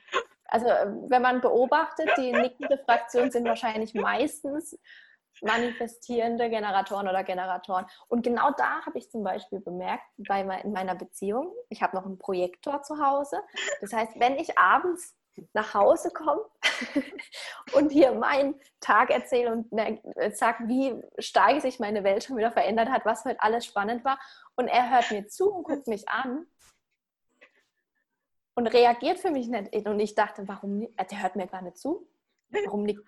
[0.48, 4.78] Also äh, wenn man beobachtet, die nickende Fraktion sind wahrscheinlich meistens
[5.42, 7.86] manifestierende Generatoren oder Generatoren.
[8.10, 12.06] Und genau da habe ich zum Beispiel bemerkt, bei, in meiner Beziehung, ich habe noch
[12.06, 13.40] einen Projektor zu Hause.
[13.80, 15.16] Das heißt, wenn ich abends
[15.54, 16.42] nach Hause komme
[17.74, 19.70] und hier meinen Tag erzähle und
[20.36, 24.20] sage, wie stark sich meine Welt schon wieder verändert hat, was heute alles spannend war.
[24.56, 26.46] Und er hört mir zu und guckt mich an
[28.56, 29.74] und reagiert für mich nicht.
[29.88, 31.12] Und ich dachte, warum nicht?
[31.12, 32.08] Der hört mir gar nicht zu.
[32.50, 33.00] Warum nicht?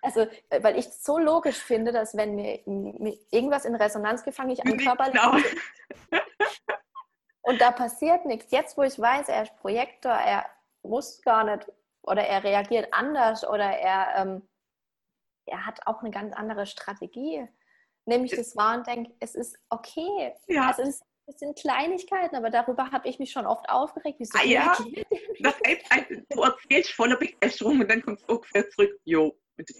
[0.00, 0.26] Also,
[0.60, 2.60] weil ich es so logisch finde, dass wenn mir,
[3.30, 5.36] irgendwas in Resonanz gefangen, ich an Körper genau.
[7.42, 8.52] und da passiert nichts.
[8.52, 10.46] Jetzt, wo ich weiß, er ist Projektor, er
[10.82, 11.70] muss gar nicht
[12.02, 14.48] oder er reagiert anders oder er, ähm,
[15.46, 17.46] er hat auch eine ganz andere Strategie.
[18.04, 20.34] Nehme ich das wahr und denke, es ist okay.
[20.48, 20.68] Ja.
[20.68, 24.18] Also es, es sind Kleinigkeiten, aber darüber habe ich mich schon oft aufgeregt.
[24.18, 24.76] Wieso ah, ja,
[25.40, 28.98] das heißt, du erzählst voller Begeisterung und dann kommst du ungefähr zurück.
[29.04, 29.74] Jo, bitte.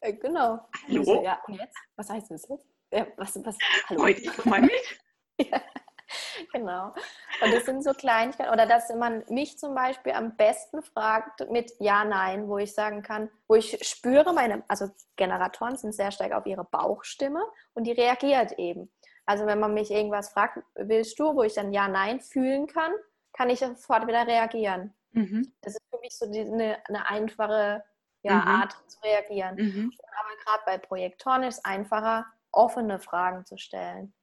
[0.00, 0.66] Äh, genau.
[0.86, 1.02] Hallo?
[1.02, 1.76] So, ja, und jetzt?
[1.96, 2.64] Was heißt das jetzt?
[2.90, 3.58] Ja, was, was,
[3.88, 4.02] hallo?
[4.02, 5.00] Heute, ich mal mit.
[5.50, 5.60] ja.
[6.52, 6.94] genau.
[7.42, 8.52] Und das sind so Kleinigkeiten.
[8.52, 13.02] Oder dass man mich zum Beispiel am besten fragt mit Ja, Nein, wo ich sagen
[13.02, 17.42] kann, wo ich spüre, meine, also Generatoren sind sehr stark auf ihre Bauchstimme
[17.74, 18.90] und die reagiert eben.
[19.26, 22.92] Also wenn man mich irgendwas fragt, willst du, wo ich dann Ja, Nein fühlen kann,
[23.32, 24.94] kann ich sofort wieder reagieren.
[25.12, 25.52] Mhm.
[25.60, 27.84] Das ist für mich so die, eine, eine einfache
[28.22, 28.48] ja, mhm.
[28.48, 29.56] Art zu reagieren.
[29.56, 29.92] Mhm.
[30.18, 34.14] Aber gerade bei Projektoren ist es einfacher, offene Fragen zu stellen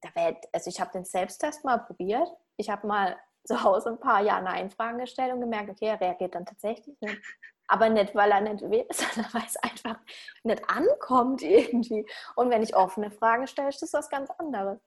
[0.00, 2.28] da wär, also ich habe den Selbsttest mal probiert.
[2.56, 6.46] Ich habe mal zu Hause ein paar Ja-Nein-Fragen gestellt und gemerkt, okay, er reagiert dann
[6.46, 7.18] tatsächlich nicht.
[7.66, 9.98] Aber nicht, weil er nicht will, sondern weil es einfach
[10.42, 12.06] nicht ankommt irgendwie.
[12.36, 14.80] Und wenn ich offene Fragen stelle, ist das was ganz anderes.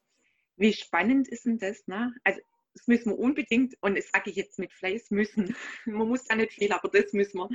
[0.58, 2.14] Wie spannend ist denn das, ne?
[2.24, 2.42] Also
[2.74, 5.56] das müssen wir unbedingt, und das sage ich jetzt mit Fleiß, müssen.
[5.86, 7.50] Man muss ja nicht viel, aber das müssen wir.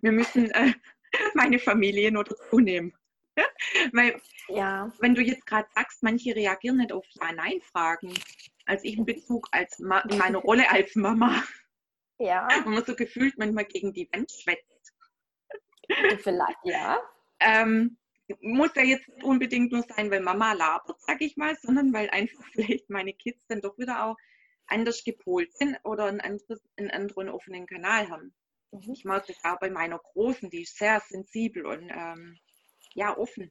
[0.00, 0.72] Wir müssen äh,
[1.34, 2.92] meine Familie noch dazu nehmen.
[3.92, 4.92] Weil, ja.
[5.00, 8.14] wenn du jetzt gerade sagst, manche reagieren nicht auf Ja-Nein-Fragen,
[8.66, 11.42] als ich in Bezug als Ma in meiner Rolle als Mama,
[12.18, 12.48] ja.
[12.64, 14.94] wenn man so gefühlt manchmal gegen die Wand schwätzt.
[16.22, 16.98] Vielleicht, ja.
[17.40, 17.96] Ähm,
[18.40, 22.44] muss ja jetzt unbedingt nur sein, weil Mama labert, sag ich mal, sondern weil einfach
[22.52, 24.16] vielleicht meine Kids dann doch wieder auch
[24.66, 28.34] anders gepolt sind oder einen, anderes, einen anderen offenen Kanal haben.
[28.70, 28.92] Mhm.
[28.92, 32.38] Ich merke das auch bei meiner Großen, die ist sehr sensibel und ähm,
[32.98, 33.50] ja offen.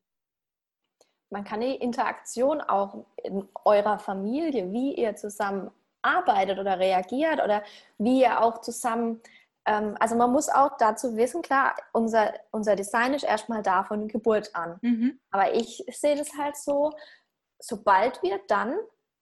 [1.29, 7.63] Man kann die Interaktion auch in eurer Familie, wie ihr zusammen arbeitet oder reagiert oder
[7.97, 9.21] wie ihr auch zusammen,
[9.65, 14.07] ähm, also man muss auch dazu wissen, klar, unser, unser Design ist erstmal da von
[14.07, 14.79] Geburt an.
[14.81, 15.19] Mhm.
[15.31, 16.93] Aber ich sehe das halt so,
[17.59, 18.77] sobald wir dann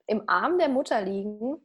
[0.05, 1.64] im Arm der Mutter liegen,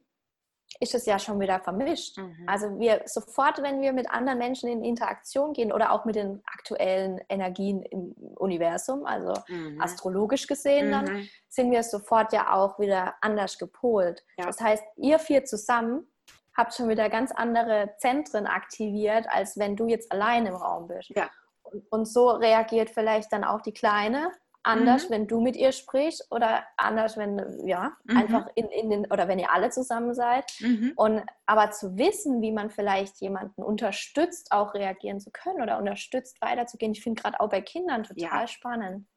[0.79, 2.17] ist es ja schon wieder vermischt.
[2.17, 2.45] Mhm.
[2.47, 6.41] Also wir sofort, wenn wir mit anderen Menschen in Interaktion gehen oder auch mit den
[6.45, 9.81] aktuellen Energien im Universum, also mhm.
[9.81, 10.91] astrologisch gesehen, mhm.
[10.91, 14.23] dann sind wir sofort ja auch wieder anders gepolt.
[14.37, 14.45] Ja.
[14.45, 16.07] Das heißt, ihr vier zusammen
[16.55, 21.09] habt schon wieder ganz andere Zentren aktiviert, als wenn du jetzt allein im Raum bist.
[21.09, 21.29] Ja.
[21.63, 24.31] Und, und so reagiert vielleicht dann auch die Kleine
[24.63, 25.13] anders, mhm.
[25.13, 28.17] wenn du mit ihr sprichst oder anders, wenn, ja, mhm.
[28.17, 30.51] einfach in, in den, oder wenn ihr alle zusammen seid.
[30.59, 30.93] Mhm.
[30.95, 36.41] Und aber zu wissen, wie man vielleicht jemanden unterstützt, auch reagieren zu können oder unterstützt
[36.41, 38.47] weiterzugehen, ich finde gerade auch bei Kindern total ja.
[38.47, 39.07] spannend.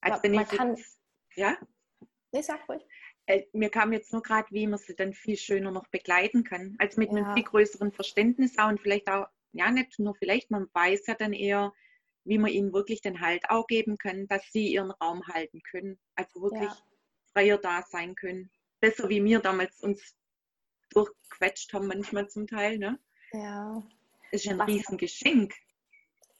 [0.00, 0.76] Also wenn man ich kann,
[1.34, 1.56] ja?
[2.32, 2.82] Nee, sag ruhig.
[3.26, 6.76] Äh, mir kam jetzt nur gerade, wie man sie dann viel schöner noch begleiten kann.
[6.78, 7.18] Also mit ja.
[7.18, 11.14] einem viel größeren Verständnis auch und vielleicht auch, ja, nicht nur vielleicht, man weiß ja
[11.14, 11.72] dann eher,
[12.24, 15.98] wie man ihnen wirklich den Halt auch geben kann, dass sie ihren Raum halten können.
[16.14, 16.76] Also wirklich ja.
[17.32, 18.50] freier da sein können.
[18.80, 20.14] Besser wie wir damals uns
[20.90, 22.78] durchquetscht haben, manchmal zum Teil.
[22.78, 22.98] Ne?
[23.32, 23.82] Ja.
[24.32, 25.54] Ist ein Riesengeschenk.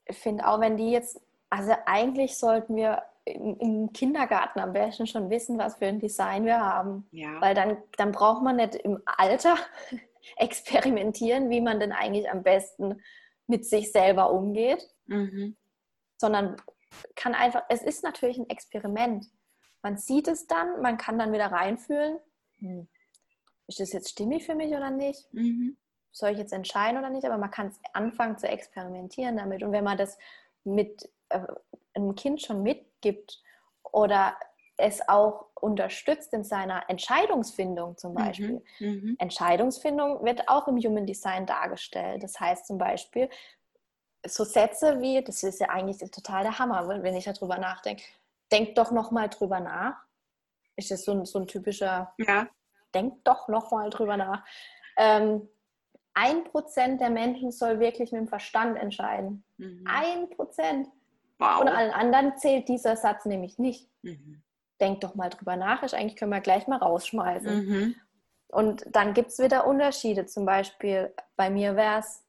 [0.06, 5.06] Ich finde auch, wenn die jetzt, also eigentlich sollten wir im, im, Kindergarten am besten
[5.06, 7.06] schon wissen, was für ein Design wir haben.
[7.12, 7.40] Ja.
[7.40, 9.56] Weil dann, dann braucht man nicht im Alter
[10.36, 13.00] experimentieren, wie man denn eigentlich am besten
[13.46, 15.56] mit sich selber umgeht, mhm.
[16.20, 16.56] Sondern
[17.16, 19.26] kann einfach, es ist natürlich ein Experiment.
[19.83, 22.18] Man sieht es dann, man kann dann wieder reinfühlen,
[22.59, 22.88] hm,
[23.66, 25.33] ist das jetzt stimmig für mich oder nicht?
[25.33, 25.76] Mhm.
[26.12, 27.24] Soll ich jetzt entscheiden oder nicht?
[27.24, 29.62] Aber man kann anfangen zu experimentieren damit.
[29.62, 30.18] Und wenn man das
[30.64, 31.40] mit äh,
[31.94, 33.40] einem Kind schon mitgibt
[33.92, 34.37] oder
[34.76, 38.16] es auch unterstützt in seiner Entscheidungsfindung zum mhm.
[38.16, 38.64] Beispiel.
[38.80, 39.16] Mhm.
[39.18, 42.22] Entscheidungsfindung wird auch im Human Design dargestellt.
[42.22, 43.28] Das heißt zum Beispiel,
[44.26, 48.02] so Sätze wie, das ist ja eigentlich total der Hammer, wenn ich darüber nachdenke,
[48.52, 49.96] denk doch nochmal drüber nach.
[50.76, 52.46] Ist das so ein, so ein typischer, ja.
[52.94, 54.44] denk doch nochmal drüber nach.
[54.96, 55.48] Ähm,
[56.14, 59.44] ein Prozent der Menschen soll wirklich mit dem Verstand entscheiden.
[59.59, 59.85] Mhm.
[59.87, 60.88] Ein Prozent.
[61.38, 61.61] Wow.
[61.61, 63.88] Und allen anderen zählt dieser Satz nämlich nicht.
[64.02, 64.42] Mhm.
[64.80, 67.66] Denk doch mal drüber nach, ist eigentlich können wir gleich mal rausschmeißen.
[67.66, 67.94] Mhm.
[68.48, 70.26] Und dann gibt es wieder Unterschiede.
[70.26, 72.24] Zum Beispiel bei mir wäre es,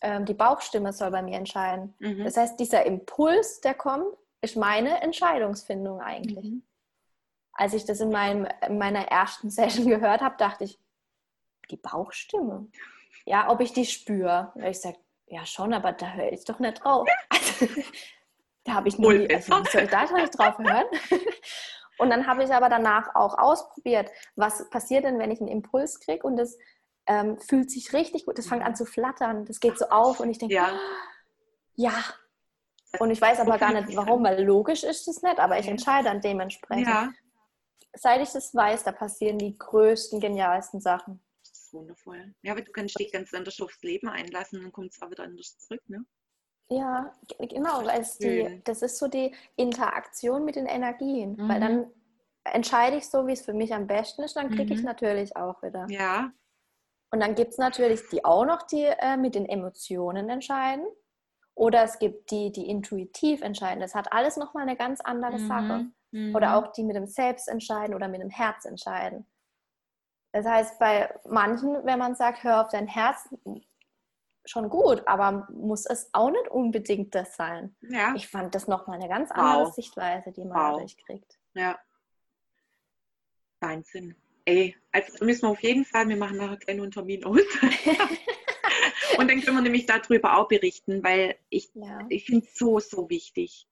[0.00, 1.94] ähm, die Bauchstimme soll bei mir entscheiden.
[1.98, 2.24] Mhm.
[2.24, 6.44] Das heißt, dieser Impuls, der kommt, ist meine Entscheidungsfindung eigentlich.
[6.44, 6.62] Mhm.
[7.52, 10.78] Als ich das in, meinem, in meiner ersten Session gehört habe, dachte ich,
[11.70, 12.68] die Bauchstimme.
[13.26, 14.52] Ja, ob ich die spüre.
[14.54, 17.06] Und ich sage, ja schon, aber da höre ich doch nicht drauf.
[17.28, 17.66] Also,
[18.64, 20.86] da habe ich nie, also, soll ich da nicht drauf hören?
[21.98, 25.98] Und dann habe ich aber danach auch ausprobiert, was passiert denn, wenn ich einen Impuls
[25.98, 26.56] kriege und das
[27.08, 30.30] ähm, fühlt sich richtig gut, das fängt an zu flattern, das geht so auf und
[30.30, 30.78] ich denke, ja.
[31.74, 32.04] ja.
[33.00, 36.08] Und ich weiß aber gar nicht warum, weil logisch ist es nicht, aber ich entscheide
[36.08, 36.86] dann dementsprechend.
[36.86, 37.12] Ja.
[37.94, 41.20] Seit ich das weiß, da passieren die größten, genialsten Sachen.
[41.42, 42.34] Das ist wundervoll.
[42.42, 45.24] Ja, aber du kannst dich ganz anders aufs Leben einlassen, dann kommt es auch wieder
[45.24, 46.04] anders zurück, ne?
[46.70, 51.36] Ja, genau, weil es die, das ist so die Interaktion mit den Energien.
[51.36, 51.48] Mhm.
[51.48, 51.90] Weil dann
[52.44, 54.80] entscheide ich so, wie es für mich am besten ist, dann kriege mhm.
[54.80, 55.86] ich natürlich auch wieder.
[55.88, 56.30] Ja.
[57.10, 60.86] Und dann gibt es natürlich die auch noch, die äh, mit den Emotionen entscheiden.
[61.54, 63.80] Oder es gibt die, die intuitiv entscheiden.
[63.80, 65.48] Das hat alles nochmal eine ganz andere mhm.
[65.48, 65.86] Sache.
[66.12, 66.34] Mhm.
[66.36, 69.26] Oder auch die mit dem Selbst entscheiden oder mit dem Herz entscheiden.
[70.32, 73.28] Das heißt, bei manchen, wenn man sagt, hör auf dein Herz,
[74.44, 77.76] schon gut, aber muss es auch nicht unbedingt das sein.
[77.80, 78.14] Ja.
[78.14, 79.74] Ich fand das nochmal eine ganz andere wow.
[79.74, 80.72] Sichtweise, die man wow.
[80.72, 81.38] dadurch kriegt.
[81.54, 81.78] Ja.
[83.60, 84.16] Wahnsinn.
[84.48, 87.42] Ey, also müssen wir auf jeden Fall, wir machen nachher gleich einen Termin aus.
[89.18, 92.06] Und dann können wir nämlich darüber auch berichten, weil ich, ja.
[92.08, 93.66] ich finde es so, so wichtig.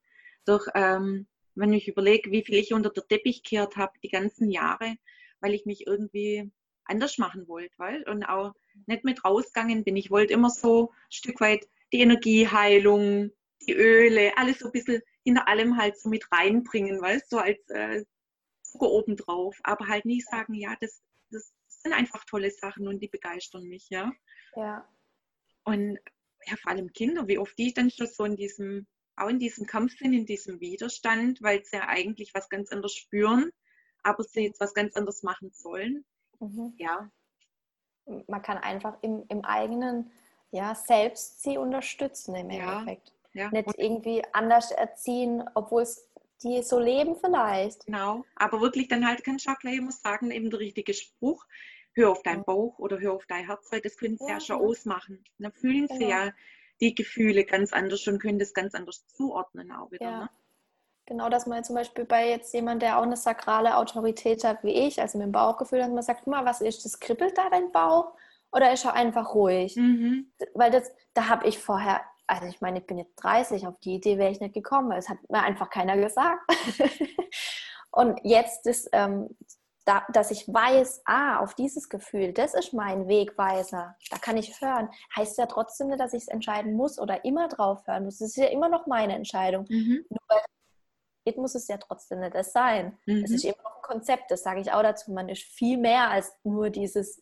[0.45, 4.51] Doch ähm, wenn ich überlege, wie viel ich unter der Teppich gekehrt habe, die ganzen
[4.51, 4.97] Jahre,
[5.39, 6.51] weil ich mich irgendwie
[6.85, 8.53] anders machen wollte, weil und auch
[8.85, 9.95] nicht mit rausgegangen bin.
[9.95, 13.31] Ich wollte immer so ein Stück weit die Energieheilung,
[13.65, 17.41] die Öle, alles so ein bisschen hinter allem halt so mit reinbringen, weißt du, so
[17.41, 18.03] als äh,
[18.77, 19.59] Zucker obendrauf.
[19.63, 23.89] Aber halt nicht sagen, ja, das, das sind einfach tolle Sachen und die begeistern mich,
[23.89, 24.11] ja.
[24.55, 24.87] Ja.
[25.63, 25.99] Und
[26.45, 29.65] ja, vor allem Kinder, wie oft die dann schon so in diesem, auch in diesem
[29.65, 33.51] Kampf sind, in diesem Widerstand, weil sie ja eigentlich was ganz anderes spüren,
[34.03, 36.05] aber sie jetzt was ganz anderes machen sollen.
[36.39, 36.73] Mhm.
[36.77, 37.11] Ja,
[38.27, 40.11] man kann einfach im, im eigenen
[40.51, 43.13] ja, Selbst sie unterstützen im ja, Endeffekt.
[43.33, 43.51] Ja.
[43.51, 46.06] Nicht irgendwie anders erziehen, obwohl es
[46.43, 47.85] die so leben vielleicht.
[47.85, 51.45] Genau, aber wirklich dann halt kann Jacques immer sagen, eben der richtige Spruch,
[51.93, 54.39] hör auf deinen Bauch oder hör auf dein Herz, weil das können sie ja, ja
[54.39, 55.23] schon ausmachen.
[55.39, 56.09] Dann fühlen sie genau.
[56.09, 56.31] ja
[56.79, 60.05] die Gefühle ganz anders und können das ganz anders zuordnen auch wieder.
[60.05, 60.19] Ja.
[60.21, 60.29] Ne?
[61.07, 64.73] Genau, dass man zum Beispiel bei jetzt jemand, der auch eine sakrale Autorität hat wie
[64.73, 66.99] ich, also mit dem Bauchgefühl, dass man sagt, guck mal, was ist das?
[66.99, 68.13] Kribbelt da dein Bauch?
[68.51, 69.75] Oder ist er einfach ruhig?
[69.77, 70.31] Mhm.
[70.53, 73.95] Weil das, da habe ich vorher, also ich meine, ich bin jetzt 30, auf die
[73.95, 76.39] Idee wäre ich nicht gekommen, es hat mir einfach keiner gesagt.
[77.91, 79.35] Und jetzt ist, ähm,
[79.85, 84.61] da, dass ich weiß, ah, auf dieses Gefühl, das ist mein Wegweiser, da kann ich
[84.61, 88.15] hören, heißt ja trotzdem nicht, dass ich es entscheiden muss oder immer drauf hören muss.
[88.15, 89.65] Es ist ja immer noch meine Entscheidung.
[89.69, 90.05] Mhm.
[90.09, 90.41] Nur weil
[91.27, 92.97] geht, muss es ja trotzdem nicht das sein.
[93.05, 93.23] Mhm.
[93.23, 95.11] Es ist immer noch ein Konzept, das sage ich auch dazu.
[95.11, 97.21] Man ist viel mehr als nur dieses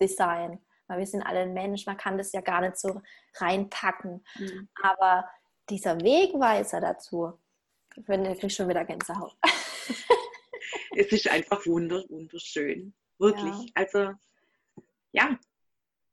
[0.00, 0.60] Design.
[0.86, 3.00] Weil wir sind alle ein Mensch, man kann das ja gar nicht so
[3.36, 4.24] reinpacken.
[4.36, 4.68] Mhm.
[4.82, 5.28] Aber
[5.70, 7.38] dieser Wegweiser dazu,
[7.96, 9.36] ich kriege schon wieder Gänsehaut.
[10.96, 12.94] es ist einfach wunderschön.
[13.18, 13.54] Wirklich.
[13.54, 13.66] Ja.
[13.74, 14.12] Also,
[15.12, 15.38] ja,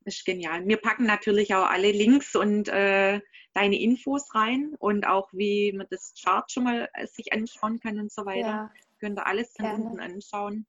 [0.06, 0.68] ist genial.
[0.68, 3.20] Wir packen natürlich auch alle Links und äh,
[3.54, 8.00] deine Infos rein und auch wie man das Chart schon mal äh, sich anschauen kann
[8.00, 8.48] und so weiter.
[8.48, 8.72] Ja.
[9.00, 10.66] Könnt ihr alles dann unten anschauen.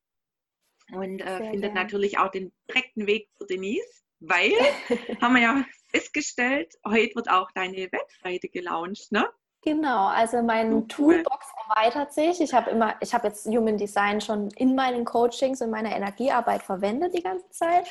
[0.93, 1.75] Und äh, findet gern.
[1.75, 4.53] natürlich auch den direkten Weg zu Denise, weil,
[5.21, 9.29] haben wir ja festgestellt, heute wird auch deine Webseite gelauncht, ne?
[9.65, 12.41] Genau, also mein oh, Toolbox erweitert sich.
[12.41, 16.65] Ich habe immer, ich habe jetzt Human Design schon in meinen Coachings und meiner Energiearbeit
[16.65, 17.87] verwendet die ganze Zeit.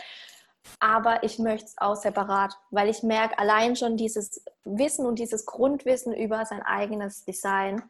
[0.80, 5.46] Aber ich möchte es auch separat, weil ich merke allein schon dieses Wissen und dieses
[5.46, 7.82] Grundwissen über sein eigenes Design.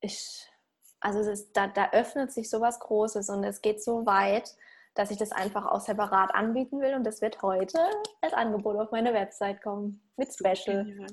[0.00, 0.47] Ich,
[1.00, 4.54] also ist, da, da öffnet sich so was Großes und es geht so weit,
[4.94, 7.78] dass ich das einfach auch separat anbieten will und das wird heute
[8.20, 10.84] als Angebot auf meine Website kommen mit Special.
[10.84, 11.06] Genial.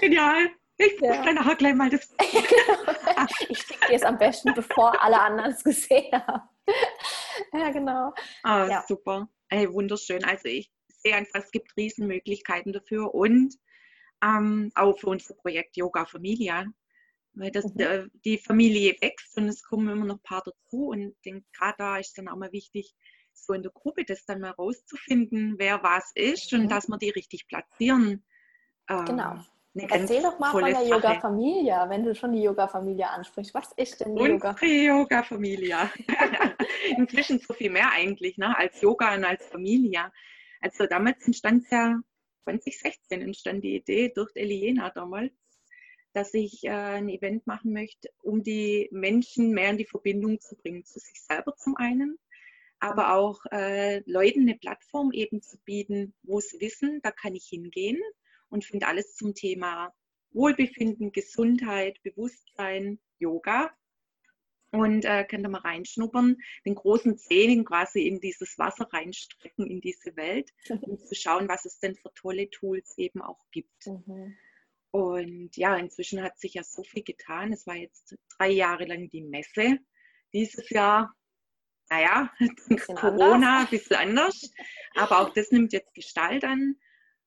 [0.00, 0.48] Genial.
[0.78, 1.22] Ich ja.
[1.22, 2.12] danach gleich mal das.
[3.48, 6.48] ich schicke dir es am besten, bevor alle anderen es gesehen haben.
[7.52, 8.12] ja, genau.
[8.42, 8.84] Ah, ja.
[8.88, 9.28] super.
[9.48, 10.24] Ey, wunderschön.
[10.24, 13.54] Also ich sehe einfach, es gibt Riesenmöglichkeiten dafür und
[14.24, 16.66] ähm, auch für unser Projekt Yoga Familia.
[17.34, 18.10] Weil das, mhm.
[18.24, 20.88] die Familie wächst und es kommen immer noch ein paar dazu.
[20.88, 22.94] Und gerade da ist dann auch mal wichtig,
[23.32, 26.60] so in der Gruppe das dann mal rauszufinden, wer was ist mhm.
[26.60, 28.24] und dass wir die richtig platzieren.
[28.88, 29.36] Ähm, genau.
[29.74, 33.54] Erzähl doch mal von der Yoga Familia, wenn du schon die Yoga Familia ansprichst.
[33.54, 34.54] Was ist denn die Yoga?
[34.60, 35.90] Yoga Familia.
[36.98, 38.54] Inzwischen so viel mehr eigentlich, ne?
[38.54, 40.12] als Yoga und als Familia.
[40.60, 41.98] Also damals entstand es ja
[42.44, 45.32] 2016 entstand die Idee durch Eliena damals,
[46.12, 50.56] dass ich äh, ein Event machen möchte, um die Menschen mehr in die Verbindung zu
[50.56, 52.18] bringen, zu sich selber zum einen,
[52.78, 57.46] aber auch äh, Leuten eine Plattform eben zu bieten, wo sie wissen, da kann ich
[57.46, 58.00] hingehen
[58.50, 59.92] und finde alles zum Thema
[60.32, 63.70] Wohlbefinden, Gesundheit, Bewusstsein, Yoga.
[64.70, 69.82] Und äh, könnt ihr mal reinschnuppern, den großen Zähnen quasi in dieses Wasser reinstrecken, in
[69.82, 73.86] diese Welt, um zu schauen, was es denn für tolle Tools eben auch gibt.
[73.86, 74.34] Mhm.
[74.92, 77.52] Und ja, inzwischen hat sich ja so viel getan.
[77.52, 79.78] Es war jetzt drei Jahre lang die Messe.
[80.34, 81.14] Dieses Jahr,
[81.88, 82.30] naja,
[82.96, 84.52] Corona ein bisschen anders.
[84.94, 86.76] Aber auch das nimmt jetzt Gestalt an.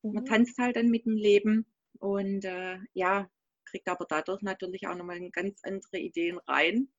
[0.03, 0.25] Man mhm.
[0.25, 1.65] tanzt halt dann mit dem Leben
[1.99, 3.27] und äh, ja,
[3.65, 6.89] kriegt aber dadurch natürlich auch nochmal ganz andere Ideen rein.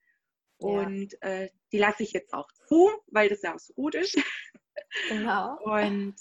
[0.58, 1.28] Und ja.
[1.28, 4.18] äh, die lasse ich jetzt auch zu, weil das ja auch so gut ist.
[5.08, 5.58] Genau.
[5.62, 6.16] Und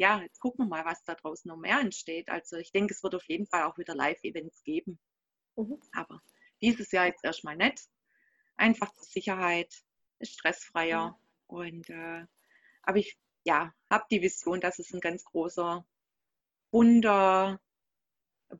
[0.00, 2.30] ja, jetzt gucken wir mal, was da draußen noch mehr entsteht.
[2.30, 4.98] Also ich denke, es wird auf jeden Fall auch wieder Live-Events geben.
[5.56, 5.78] Mhm.
[5.92, 6.22] Aber
[6.62, 7.84] dieses Jahr jetzt erstmal nicht.
[8.56, 9.70] Einfach zur Sicherheit,
[10.18, 11.10] ist stressfreier.
[11.10, 11.54] Mhm.
[11.54, 12.24] Und äh,
[12.82, 15.86] aber ich ja, habe die Vision, dass es ein ganz großer,
[16.70, 17.60] bunter,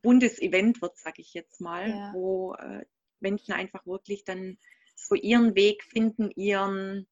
[0.03, 2.13] buntes Event wird, sage ich jetzt mal, ja.
[2.13, 2.85] wo äh,
[3.21, 4.59] Menschen einfach wirklich dann
[4.95, 7.07] so ihren Weg finden, ihren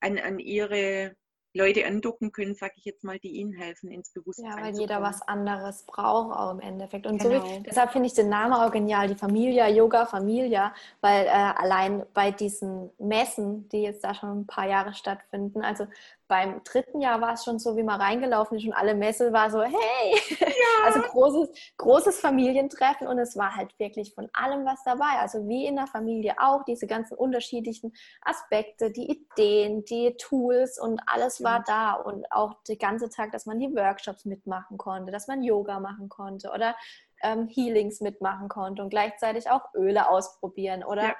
[0.00, 1.16] an, an ihre
[1.54, 5.00] Leute andocken können, sage ich jetzt mal, die ihnen helfen, ins Bewusstsein Ja, weil jeder
[5.00, 7.06] was anderes braucht auch im Endeffekt.
[7.06, 7.46] Und genau.
[7.46, 12.04] so, deshalb finde ich den Namen auch genial, die Familia, Yoga Familia, weil äh, allein
[12.12, 15.86] bei diesen Messen, die jetzt da schon ein paar Jahre stattfinden, also
[16.26, 19.50] beim dritten Jahr war es schon so, wie man reingelaufen ist und alle Messe war
[19.50, 20.46] so, hey, ja.
[20.84, 25.18] also großes, großes Familientreffen und es war halt wirklich von allem was dabei.
[25.20, 31.00] Also wie in der Familie auch, diese ganzen unterschiedlichen Aspekte, die Ideen, die Tools und
[31.06, 35.28] alles war da und auch den ganzen Tag, dass man die Workshops mitmachen konnte, dass
[35.28, 36.74] man Yoga machen konnte oder
[37.22, 41.16] ähm, Healings mitmachen konnte und gleichzeitig auch Öle ausprobieren oder ja.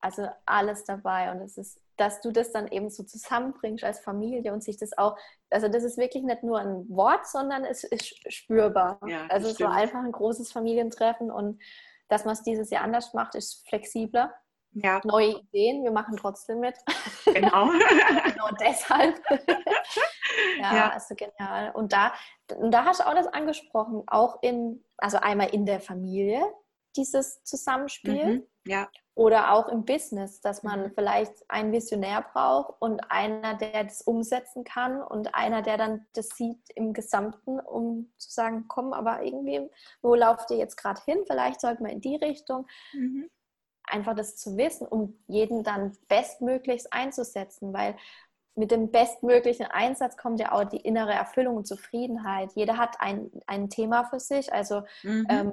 [0.00, 4.54] Also alles dabei und es ist dass du das dann eben so zusammenbringst als Familie
[4.54, 5.18] und sich das auch,
[5.50, 8.98] also das ist wirklich nicht nur ein Wort, sondern es ist spürbar.
[9.06, 11.60] Ja, also es war einfach ein großes Familientreffen und
[12.08, 14.34] dass man es dieses Jahr anders macht, ist flexibler.
[14.72, 15.00] Ja.
[15.04, 16.74] Neue Ideen, wir machen trotzdem mit.
[17.26, 17.68] Genau.
[17.68, 19.20] genau deshalb.
[20.58, 21.70] ja, ja, also genial.
[21.72, 22.12] Und da,
[22.56, 26.42] und da hast du auch das angesprochen, auch in, also einmal in der Familie,
[26.96, 28.24] dieses Zusammenspiel.
[28.24, 28.46] Mhm.
[28.66, 28.88] Ja.
[29.14, 30.92] Oder auch im Business, dass man mhm.
[30.94, 36.28] vielleicht einen Visionär braucht und einer, der das umsetzen kann und einer, der dann das
[36.28, 39.68] sieht im Gesamten, um zu sagen, komm, aber irgendwie,
[40.00, 41.24] wo lauft ihr jetzt gerade hin?
[41.26, 42.66] Vielleicht sollten wir in die Richtung.
[42.92, 43.28] Mhm.
[43.84, 47.96] Einfach das zu wissen, um jeden dann bestmöglichst einzusetzen, weil
[48.54, 52.52] mit dem bestmöglichen Einsatz kommt ja auch die innere Erfüllung und Zufriedenheit.
[52.54, 54.52] Jeder hat ein, ein Thema für sich.
[54.52, 55.26] Also mhm.
[55.28, 55.52] ähm,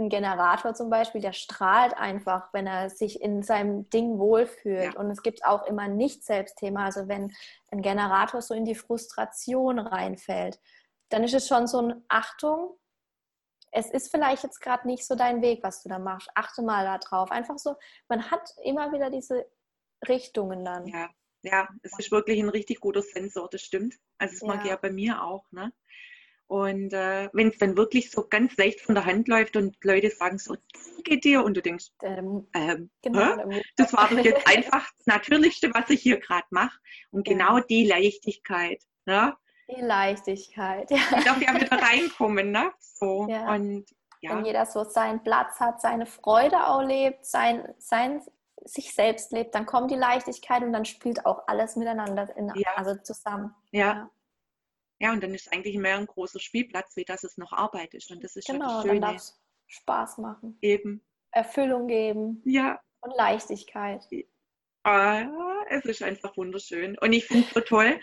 [0.00, 4.94] ein Generator zum Beispiel, der strahlt einfach, wenn er sich in seinem Ding wohlfühlt.
[4.94, 5.00] Ja.
[5.00, 6.86] Und es gibt auch immer Nicht-Selbstthema.
[6.86, 7.32] Also wenn
[7.70, 10.58] ein Generator so in die Frustration reinfällt,
[11.10, 12.76] dann ist es schon so ein Achtung.
[13.72, 16.28] Es ist vielleicht jetzt gerade nicht so dein Weg, was du da machst.
[16.34, 17.30] Achte mal da drauf.
[17.30, 17.76] Einfach so,
[18.08, 19.46] man hat immer wieder diese
[20.08, 20.86] Richtungen dann.
[20.86, 21.10] Ja,
[21.42, 23.96] ja, es ist wirklich ein richtig guter Sensor, das stimmt.
[24.18, 24.46] Also das ja.
[24.48, 25.44] mag ja bei mir auch.
[25.52, 25.72] Ne?
[26.50, 30.10] Und äh, wenn es dann wirklich so ganz leicht von der Hand läuft und Leute
[30.10, 30.56] sagen so,
[31.04, 33.36] geht dir und du denkst, ähm, genau,
[33.76, 36.76] das war doch jetzt einfach das Natürlichste, was ich hier gerade mache.
[37.12, 37.64] Und genau ja.
[37.70, 38.82] die Leichtigkeit.
[39.06, 39.32] Ne?
[39.70, 40.96] Die Leichtigkeit, ja.
[41.18, 42.72] Ich darf ja wieder reinkommen, ne?
[42.80, 43.28] So.
[43.30, 43.54] Ja.
[43.54, 43.88] Und
[44.20, 44.34] ja.
[44.34, 48.22] Wenn jeder so seinen Platz hat, seine Freude auch lebt, sein, sein,
[48.64, 52.70] sich selbst lebt, dann kommt die Leichtigkeit und dann spielt auch alles miteinander in, ja.
[52.74, 53.54] also zusammen.
[53.70, 54.10] Ja.
[55.00, 55.12] Ja.
[55.12, 58.10] und dann ist eigentlich mehr ein großer Spielplatz, wie dass es noch Arbeit ist.
[58.10, 59.00] Und das ist genau, ja das Schöne.
[59.00, 59.22] Dann darf
[59.66, 60.58] Spaß machen.
[60.60, 61.02] Eben.
[61.30, 62.42] Erfüllung geben.
[62.44, 62.80] Ja.
[63.00, 64.02] Und Leichtigkeit.
[64.82, 65.26] Ah,
[65.68, 66.98] es ist einfach wunderschön.
[66.98, 68.00] Und ich finde es so toll,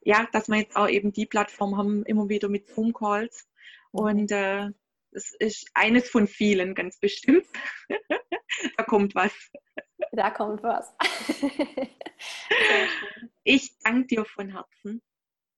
[0.00, 3.48] ja, dass wir jetzt auch eben die Plattform haben, immer wieder mit Zoom-Calls.
[3.92, 4.00] Mhm.
[4.00, 4.70] Und äh,
[5.12, 7.46] es ist eines von vielen, ganz bestimmt.
[8.76, 9.32] da kommt was.
[10.12, 10.94] Da kommt was.
[13.44, 15.02] ich danke dir von Herzen.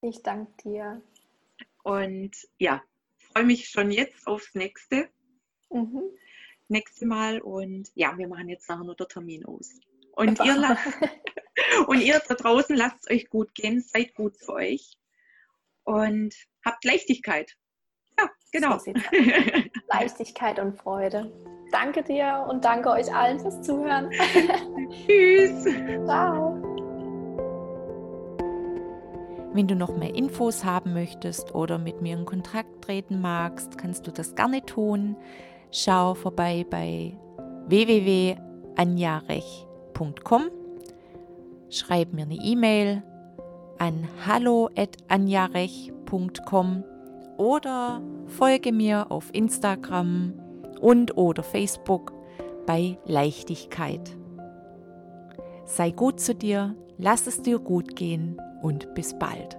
[0.02, 1.02] Ich danke dir.
[1.84, 2.82] Und ja,
[3.32, 5.08] freue mich schon jetzt aufs nächste.
[5.70, 6.02] Mhm.
[6.68, 7.40] Nächste Mal.
[7.40, 9.70] Und ja, wir machen jetzt nachher nur den Termin aus.
[10.12, 10.76] Und ihr,
[11.86, 14.98] und ihr da draußen lasst es euch gut gehen, seid gut zu euch
[15.84, 16.34] und
[16.64, 17.56] habt Leichtigkeit.
[18.18, 18.78] Ja, genau.
[18.78, 18.92] So
[19.88, 21.32] Leichtigkeit und Freude.
[21.70, 24.10] Danke dir und danke euch allen fürs Zuhören.
[25.06, 25.64] Tschüss.
[26.04, 26.71] Ciao.
[29.54, 34.06] Wenn du noch mehr Infos haben möchtest oder mit mir in Kontakt treten magst, kannst
[34.06, 35.14] du das gerne tun.
[35.70, 37.18] Schau vorbei bei
[37.68, 40.42] www.anjarech.com.
[41.68, 43.02] Schreib mir eine E-Mail
[43.78, 46.84] an hallo@anjarech.com
[47.36, 50.32] oder folge mir auf Instagram
[50.80, 52.12] und oder Facebook
[52.66, 54.16] bei Leichtigkeit.
[55.74, 59.58] Sei gut zu dir, lass es dir gut gehen und bis bald.